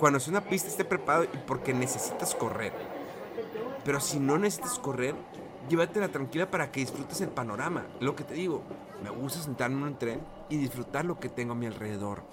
Cuando 0.02 0.20
sea 0.20 0.32
una 0.32 0.42
pista 0.42 0.68
esté 0.68 0.84
preparado 0.84 1.26
y 1.26 1.38
porque 1.46 1.76
necesitas 1.76 2.34
correr. 2.34 2.74
Pero 3.86 4.00
si 4.00 4.18
no 4.20 4.40
necesitas 4.40 4.80
correr, 4.80 5.14
llévatela 5.70 6.08
tranquila 6.08 6.50
para 6.50 6.72
que 6.72 6.80
disfrutes 6.80 7.22
el 7.22 7.30
panorama. 7.30 7.86
Lo 8.00 8.16
que 8.16 8.24
te 8.24 8.34
digo, 8.34 8.64
me 9.04 9.12
gusta 9.12 9.44
sentarme 9.44 9.78
en 9.78 9.84
un 9.84 10.00
tren 10.00 10.22
y 10.50 10.58
disfrutar 10.58 11.06
lo 11.06 11.20
que 11.20 11.30
tengo 11.30 11.52
a 11.52 11.56
mi 11.56 11.68
alrededor. 11.68 12.24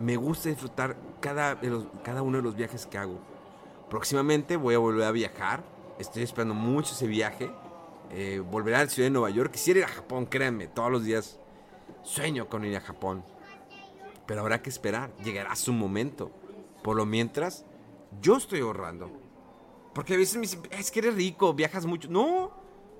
Me 0.00 0.16
gusta 0.16 0.48
disfrutar 0.48 0.96
cada, 1.20 1.56
cada 2.02 2.22
uno 2.22 2.38
de 2.38 2.42
los 2.42 2.56
viajes 2.56 2.84
que 2.88 2.98
hago. 2.98 3.20
Próximamente 3.88 4.56
voy 4.56 4.74
a 4.74 4.78
volver 4.78 5.06
a 5.06 5.12
viajar. 5.12 5.62
Estoy 6.00 6.24
esperando 6.24 6.54
mucho 6.54 6.94
ese 6.94 7.06
viaje. 7.06 7.48
Eh, 8.10 8.42
volveré 8.44 8.78
a 8.78 8.82
la 8.82 8.90
ciudad 8.90 9.06
de 9.06 9.12
Nueva 9.12 9.30
York. 9.30 9.52
Quisiera 9.52 9.78
ir 9.78 9.86
a 9.86 9.88
Japón, 9.88 10.26
créanme. 10.26 10.66
Todos 10.66 10.90
los 10.90 11.04
días 11.04 11.38
sueño 12.02 12.48
con 12.48 12.64
ir 12.64 12.76
a 12.76 12.80
Japón. 12.80 13.24
Pero 14.26 14.40
habrá 14.40 14.62
que 14.62 14.68
esperar. 14.68 15.14
Llegará 15.18 15.54
su 15.54 15.72
momento. 15.72 16.41
Por 16.82 16.96
lo 16.96 17.06
mientras, 17.06 17.64
yo 18.20 18.36
estoy 18.36 18.60
ahorrando. 18.60 19.10
Porque 19.94 20.14
a 20.14 20.16
veces 20.16 20.36
me 20.36 20.42
dicen, 20.42 20.62
es 20.70 20.90
que 20.90 21.00
eres 21.00 21.14
rico, 21.14 21.54
viajas 21.54 21.86
mucho. 21.86 22.08
No, 22.08 22.52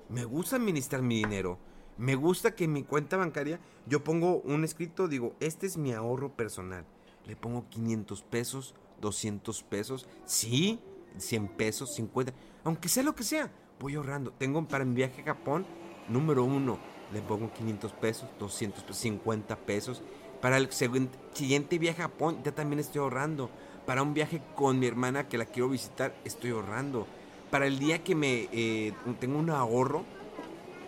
me 0.09 0.25
gusta 0.25 0.55
administrar 0.55 1.01
mi 1.01 1.15
dinero. 1.15 1.57
Me 1.97 2.15
gusta 2.15 2.55
que 2.55 2.63
en 2.63 2.73
mi 2.73 2.83
cuenta 2.83 3.17
bancaria 3.17 3.59
yo 3.85 4.03
pongo 4.03 4.41
un 4.41 4.63
escrito, 4.63 5.07
digo, 5.07 5.35
este 5.39 5.67
es 5.67 5.77
mi 5.77 5.91
ahorro 5.91 6.35
personal. 6.35 6.85
Le 7.25 7.35
pongo 7.35 7.69
500 7.69 8.23
pesos, 8.23 8.75
200 9.01 9.63
pesos, 9.63 10.07
sí, 10.25 10.79
100 11.17 11.49
pesos, 11.49 11.93
50, 11.95 12.33
aunque 12.63 12.89
sea 12.89 13.03
lo 13.03 13.15
que 13.15 13.23
sea, 13.23 13.51
voy 13.79 13.95
ahorrando. 13.95 14.31
Tengo 14.33 14.67
para 14.67 14.85
mi 14.85 14.95
viaje 14.95 15.21
a 15.21 15.25
Japón, 15.25 15.65
número 16.09 16.43
uno, 16.43 16.79
le 17.13 17.21
pongo 17.21 17.53
500 17.53 17.93
pesos, 17.93 18.29
200 18.39 18.83
pesos, 18.83 18.97
50 18.97 19.55
pesos. 19.57 20.01
Para 20.41 20.57
el 20.57 20.69
siguiente 20.71 21.77
viaje 21.77 22.01
a 22.01 22.05
Japón 22.05 22.41
ya 22.43 22.53
también 22.53 22.79
estoy 22.79 22.99
ahorrando. 22.99 23.49
Para 23.85 24.01
un 24.01 24.13
viaje 24.13 24.41
con 24.55 24.79
mi 24.79 24.87
hermana 24.87 25.27
que 25.27 25.37
la 25.37 25.45
quiero 25.45 25.69
visitar, 25.69 26.15
estoy 26.23 26.51
ahorrando. 26.51 27.05
Para 27.51 27.67
el 27.67 27.79
día 27.79 28.03
que 28.03 28.15
me 28.15 28.47
eh, 28.51 28.93
tengo 29.19 29.37
un 29.37 29.49
ahorro, 29.49 30.05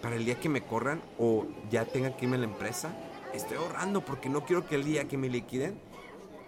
para 0.01 0.15
el 0.15 0.25
día 0.25 0.39
que 0.39 0.49
me 0.49 0.61
corran 0.61 1.01
o 1.19 1.45
ya 1.69 1.85
tenga 1.85 2.15
que 2.15 2.25
irme 2.25 2.37
a 2.37 2.39
la 2.39 2.45
empresa, 2.45 2.95
estoy 3.33 3.57
ahorrando 3.57 4.05
porque 4.05 4.29
no 4.29 4.45
quiero 4.45 4.65
que 4.65 4.75
el 4.75 4.85
día 4.85 5.07
que 5.07 5.17
me 5.17 5.29
liquiden, 5.29 5.77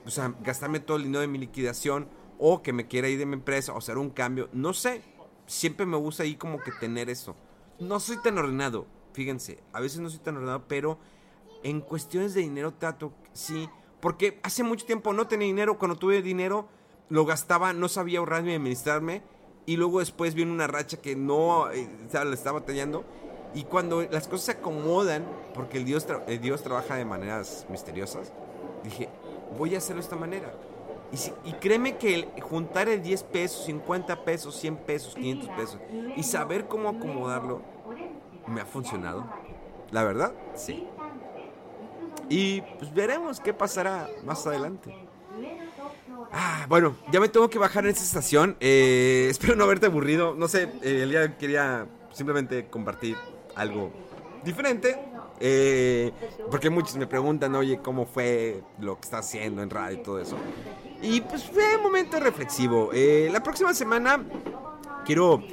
o 0.05 0.09
sea, 0.09 0.33
gastarme 0.41 0.79
todo 0.79 0.97
el 0.97 1.03
dinero 1.03 1.21
de 1.21 1.27
mi 1.27 1.37
liquidación 1.37 2.07
o 2.39 2.61
que 2.61 2.71
me 2.71 2.87
quiera 2.87 3.09
ir 3.09 3.19
de 3.19 3.25
mi 3.25 3.33
empresa 3.33 3.73
o 3.73 3.77
hacer 3.77 3.97
un 3.97 4.09
cambio, 4.09 4.49
no 4.53 4.73
sé. 4.73 5.01
Siempre 5.47 5.85
me 5.85 5.97
gusta 5.97 6.23
ahí 6.23 6.35
como 6.35 6.59
que 6.59 6.71
tener 6.71 7.09
eso. 7.09 7.35
No 7.79 7.99
soy 7.99 8.17
tan 8.21 8.37
ordenado, 8.37 8.85
fíjense, 9.13 9.59
a 9.73 9.81
veces 9.81 9.99
no 9.99 10.09
soy 10.09 10.19
tan 10.19 10.35
ordenado, 10.35 10.65
pero 10.67 10.97
en 11.63 11.81
cuestiones 11.81 12.33
de 12.33 12.41
dinero 12.41 12.73
trato, 12.73 13.11
sí, 13.33 13.69
porque 13.99 14.39
hace 14.43 14.63
mucho 14.63 14.85
tiempo 14.85 15.13
no 15.13 15.27
tenía 15.27 15.47
dinero. 15.47 15.77
Cuando 15.77 15.97
tuve 15.97 16.21
dinero, 16.21 16.67
lo 17.09 17.25
gastaba, 17.25 17.73
no 17.73 17.87
sabía 17.87 18.19
ahorrarme 18.19 18.51
y 18.51 18.55
administrarme. 18.55 19.21
Y 19.65 19.77
luego 19.77 19.99
después 19.99 20.33
viene 20.33 20.51
una 20.51 20.67
racha 20.67 20.97
que 20.97 21.15
no 21.15 21.69
eh, 21.71 21.89
estaba 22.31 22.59
batallando. 22.59 23.03
Y 23.53 23.63
cuando 23.63 24.03
las 24.03 24.27
cosas 24.27 24.45
se 24.45 24.51
acomodan, 24.53 25.25
porque 25.53 25.77
el 25.77 25.85
Dios, 25.85 26.05
Dios 26.41 26.63
trabaja 26.63 26.95
de 26.95 27.05
maneras 27.05 27.65
misteriosas, 27.69 28.31
dije, 28.83 29.09
voy 29.57 29.75
a 29.75 29.79
hacerlo 29.79 30.01
de 30.01 30.05
esta 30.05 30.15
manera. 30.15 30.53
Y, 31.11 31.49
y, 31.49 31.53
créeme 31.53 31.97
que 31.97 32.15
el 32.15 32.41
juntar 32.41 32.89
el 32.89 33.01
10 33.01 33.23
pesos, 33.23 33.65
50 33.65 34.25
pesos, 34.25 34.55
100 34.57 34.77
pesos, 34.77 35.15
500 35.15 35.49
pesos 35.51 35.79
y 36.17 36.23
saber 36.23 36.67
cómo 36.67 36.89
acomodarlo 36.89 37.61
me 38.45 38.59
ha 38.61 38.65
funcionado. 38.65 39.25
La 39.91 40.03
verdad, 40.03 40.33
sí. 40.53 40.85
Y 42.29 42.61
pues 42.61 42.93
veremos 42.93 43.39
qué 43.39 43.53
pasará 43.53 44.09
más 44.25 44.45
adelante. 44.45 44.93
Ah, 46.31 46.65
bueno, 46.67 46.95
ya 47.11 47.19
me 47.19 47.29
tengo 47.29 47.49
que 47.49 47.59
bajar 47.59 47.85
en 47.85 47.91
esta 47.91 48.03
estación. 48.03 48.57
Eh, 48.59 49.27
espero 49.31 49.55
no 49.55 49.63
haberte 49.63 49.85
aburrido. 49.85 50.35
No 50.35 50.47
sé, 50.47 50.63
eh, 50.81 51.01
el 51.03 51.09
día 51.09 51.37
quería 51.37 51.87
simplemente 52.11 52.67
compartir 52.67 53.15
algo 53.55 53.91
diferente. 54.43 54.99
Eh, 55.39 56.11
porque 56.49 56.69
muchos 56.69 56.95
me 56.97 57.05
preguntan, 57.05 57.53
oye, 57.55 57.79
¿cómo 57.79 58.05
fue 58.05 58.63
lo 58.79 58.95
que 58.95 59.01
está 59.01 59.19
haciendo 59.19 59.61
en 59.61 59.69
radio 59.69 59.99
y 59.99 60.03
todo 60.03 60.19
eso? 60.19 60.35
Y 61.01 61.21
pues 61.21 61.43
fue 61.43 61.75
un 61.77 61.83
momento 61.83 62.19
reflexivo. 62.19 62.89
la 62.93 63.43
próxima 63.43 63.73
semana 63.73 64.23
quiero 65.05 65.43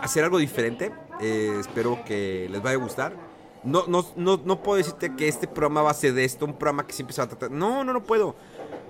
hacer 0.00 0.24
algo 0.24 0.38
diferente. 0.38 0.92
espero 1.20 2.04
que 2.04 2.46
les 2.50 2.62
vaya 2.62 2.76
a 2.76 2.80
gustar. 2.80 3.29
No, 3.62 3.86
no, 3.86 4.06
no, 4.16 4.40
no 4.44 4.62
puedo 4.62 4.78
decirte 4.78 5.14
que 5.16 5.28
este 5.28 5.46
programa 5.46 5.82
va 5.82 5.90
a 5.90 5.94
ser 5.94 6.14
de 6.14 6.24
esto, 6.24 6.46
un 6.46 6.54
programa 6.54 6.86
que 6.86 6.94
siempre 6.94 7.14
se 7.14 7.20
va 7.20 7.26
a 7.26 7.28
tratar. 7.28 7.50
No, 7.50 7.84
no, 7.84 7.92
no 7.92 8.02
puedo. 8.02 8.34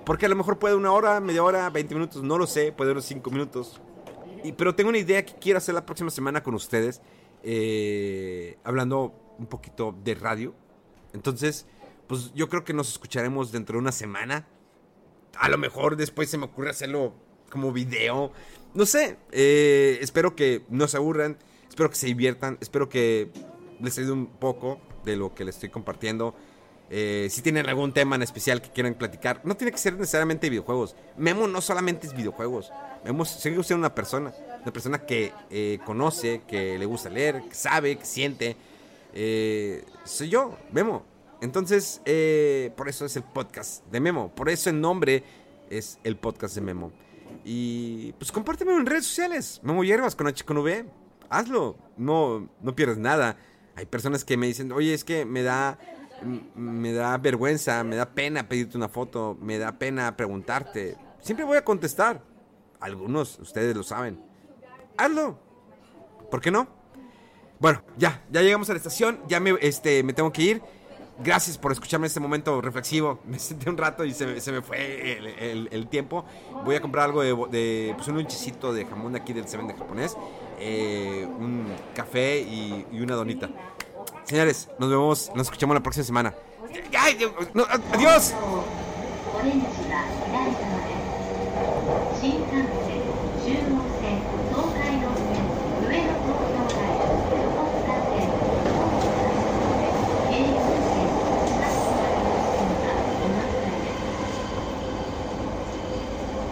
Porque 0.05 0.25
a 0.25 0.29
lo 0.29 0.35
mejor 0.35 0.59
puede 0.59 0.75
una 0.75 0.91
hora, 0.91 1.19
media 1.19 1.43
hora, 1.43 1.69
20 1.69 1.93
minutos, 1.93 2.23
no 2.23 2.37
lo 2.37 2.47
sé, 2.47 2.71
puede 2.71 2.91
unos 2.91 3.05
5 3.05 3.29
minutos. 3.31 3.81
Y, 4.43 4.53
pero 4.53 4.73
tengo 4.73 4.89
una 4.89 4.97
idea 4.97 5.25
que 5.25 5.33
quiero 5.33 5.57
hacer 5.57 5.75
la 5.75 5.85
próxima 5.85 6.09
semana 6.09 6.41
con 6.41 6.55
ustedes, 6.55 7.01
eh, 7.43 8.57
hablando 8.63 9.13
un 9.37 9.45
poquito 9.47 9.95
de 10.03 10.15
radio. 10.15 10.55
Entonces, 11.13 11.65
pues 12.07 12.33
yo 12.33 12.49
creo 12.49 12.63
que 12.63 12.73
nos 12.73 12.89
escucharemos 12.89 13.51
dentro 13.51 13.73
de 13.73 13.79
una 13.79 13.91
semana. 13.91 14.47
A 15.37 15.49
lo 15.49 15.57
mejor 15.57 15.97
después 15.97 16.29
se 16.29 16.37
me 16.37 16.45
ocurre 16.45 16.69
hacerlo 16.69 17.13
como 17.49 17.71
video. 17.71 18.31
No 18.73 18.85
sé, 18.85 19.17
eh, 19.31 19.99
espero 20.01 20.35
que 20.35 20.63
no 20.69 20.87
se 20.87 20.97
aburran, 20.97 21.37
espero 21.67 21.89
que 21.89 21.95
se 21.97 22.07
diviertan, 22.07 22.57
espero 22.61 22.89
que 22.89 23.31
les 23.81 23.97
he 23.97 24.11
un 24.11 24.27
poco 24.27 24.79
de 25.03 25.15
lo 25.15 25.33
que 25.33 25.45
les 25.45 25.55
estoy 25.55 25.69
compartiendo. 25.69 26.35
Eh, 26.89 27.27
si 27.29 27.41
tienen 27.41 27.69
algún 27.69 27.93
tema 27.93 28.17
en 28.17 28.21
especial 28.21 28.61
que 28.61 28.69
quieran 28.69 28.95
platicar, 28.95 29.41
no 29.45 29.55
tiene 29.55 29.71
que 29.71 29.77
ser 29.77 29.93
necesariamente 29.93 30.49
videojuegos. 30.49 30.95
Memo 31.17 31.47
no 31.47 31.61
solamente 31.61 32.07
es 32.07 32.13
videojuegos. 32.13 32.71
Memo 33.05 33.23
sigue 33.23 33.63
siendo 33.63 33.79
una 33.79 33.95
persona, 33.95 34.33
una 34.61 34.73
persona 34.73 35.05
que 35.05 35.31
eh, 35.49 35.79
conoce, 35.85 36.41
que 36.47 36.77
le 36.77 36.85
gusta 36.85 37.09
leer, 37.09 37.43
que 37.47 37.55
sabe, 37.55 37.97
que 37.97 38.05
siente. 38.05 38.57
Eh, 39.13 39.85
soy 40.03 40.29
yo, 40.29 40.57
Memo. 40.71 41.03
Entonces, 41.41 42.01
por 42.75 42.87
eso 42.87 43.05
es 43.05 43.15
el 43.15 43.23
podcast 43.23 43.83
de 43.87 43.99
Memo. 43.99 44.35
Por 44.35 44.49
eso 44.49 44.69
el 44.69 44.79
nombre 44.79 45.23
es 45.69 45.97
el 46.03 46.15
podcast 46.17 46.53
de 46.53 46.61
Memo. 46.61 46.91
Y 47.43 48.11
pues 48.13 48.31
compárteme 48.31 48.73
en 48.73 48.85
redes 48.85 49.05
sociales. 49.05 49.59
Memo 49.63 49.83
Hierbas 49.83 50.15
con 50.15 50.27
H 50.27 50.43
con 50.43 50.57
V. 50.57 50.85
Hazlo. 51.29 51.77
No, 51.97 52.49
no 52.61 52.75
pierdes 52.75 52.97
nada. 52.97 53.37
Hay 53.81 53.87
personas 53.87 54.23
que 54.23 54.37
me 54.37 54.45
dicen, 54.45 54.71
oye, 54.71 54.93
es 54.93 55.03
que 55.03 55.25
me 55.25 55.41
da, 55.41 55.79
me 56.53 56.93
da 56.93 57.17
vergüenza, 57.17 57.83
me 57.83 57.95
da 57.95 58.11
pena 58.11 58.47
pedirte 58.47 58.77
una 58.77 58.89
foto, 58.89 59.35
me 59.41 59.57
da 59.57 59.71
pena 59.71 60.15
preguntarte. 60.15 60.97
Siempre 61.19 61.45
voy 61.45 61.57
a 61.57 61.65
contestar. 61.65 62.21
Algunos, 62.79 63.39
ustedes 63.39 63.75
lo 63.75 63.81
saben. 63.81 64.21
Hazlo. 64.97 65.39
¿Por 66.29 66.41
qué 66.41 66.51
no? 66.51 66.67
Bueno, 67.59 67.81
ya, 67.97 68.23
ya 68.29 68.43
llegamos 68.43 68.69
a 68.69 68.73
la 68.73 68.77
estación, 68.77 69.19
ya 69.27 69.39
me, 69.39 69.55
este, 69.61 70.03
me 70.03 70.13
tengo 70.13 70.31
que 70.31 70.43
ir. 70.43 70.61
Gracias 71.23 71.57
por 71.57 71.71
escucharme 71.71 72.05
en 72.05 72.09
este 72.09 72.19
momento 72.19 72.61
reflexivo. 72.61 73.19
Me 73.25 73.39
senté 73.39 73.67
un 73.67 73.77
rato 73.77 74.05
y 74.05 74.13
se 74.13 74.39
se 74.41 74.51
me 74.51 74.61
fue 74.61 75.17
el, 75.71 75.87
tiempo. 75.87 76.23
Voy 76.65 76.75
a 76.75 76.81
comprar 76.81 77.05
algo 77.05 77.23
de, 77.23 77.35
de 77.49 77.93
pues 77.95 78.07
un 78.09 78.15
lunchecito 78.15 78.73
de 78.73 78.85
jamón 78.85 79.13
de 79.13 79.19
aquí 79.19 79.33
del 79.33 79.47
Seven 79.47 79.67
de 79.67 79.73
japonés. 79.73 80.15
Eh, 80.63 81.25
un 81.27 81.73
café 81.95 82.39
y, 82.39 82.85
una 83.01 83.15
donita. 83.15 83.49
Señores, 84.25 84.69
nos 84.77 84.89
vemos, 84.91 85.31
nos 85.33 85.47
escuchamos 85.47 85.73
la 85.73 85.81
próxima 85.81 86.05
semana. 86.05 86.35
¡Adiós! 87.93 88.35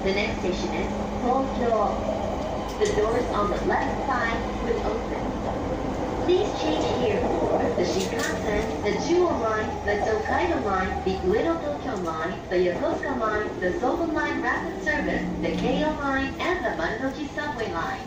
The 0.03 0.15
next 0.15 0.39
station. 0.39 2.18
The 2.79 2.85
doors 2.95 3.25
on 3.31 3.51
the 3.51 3.57
left 3.65 4.07
side 4.07 4.63
will 4.63 4.79
open. 4.87 6.23
Please 6.23 6.47
change 6.61 6.85
here 7.03 7.19
for 7.19 7.59
the 7.75 7.83
Shinkansen, 7.83 8.83
the 8.85 8.91
Chuo 9.03 9.37
line, 9.41 9.67
the 9.85 9.95
Tokaido 10.05 10.61
line, 10.61 11.03
the 11.03 11.17
Little 11.27 11.55
Tokyo 11.55 11.95
line, 12.03 12.39
the 12.49 12.55
Yokosuka 12.55 13.19
line, 13.19 13.59
the 13.59 13.77
Soba 13.81 14.03
line 14.03 14.41
rapid 14.41 14.81
service, 14.85 15.27
the 15.41 15.49
Keio 15.57 15.93
line, 15.99 16.33
and 16.39 16.63
the 16.63 16.81
Marunouchi 16.81 17.27
subway 17.35 17.69
line. 17.73 17.99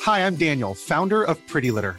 Hi, 0.00 0.24
I'm 0.24 0.36
Daniel, 0.36 0.74
founder 0.74 1.22
of 1.24 1.46
Pretty 1.46 1.70
Litter. 1.70 1.98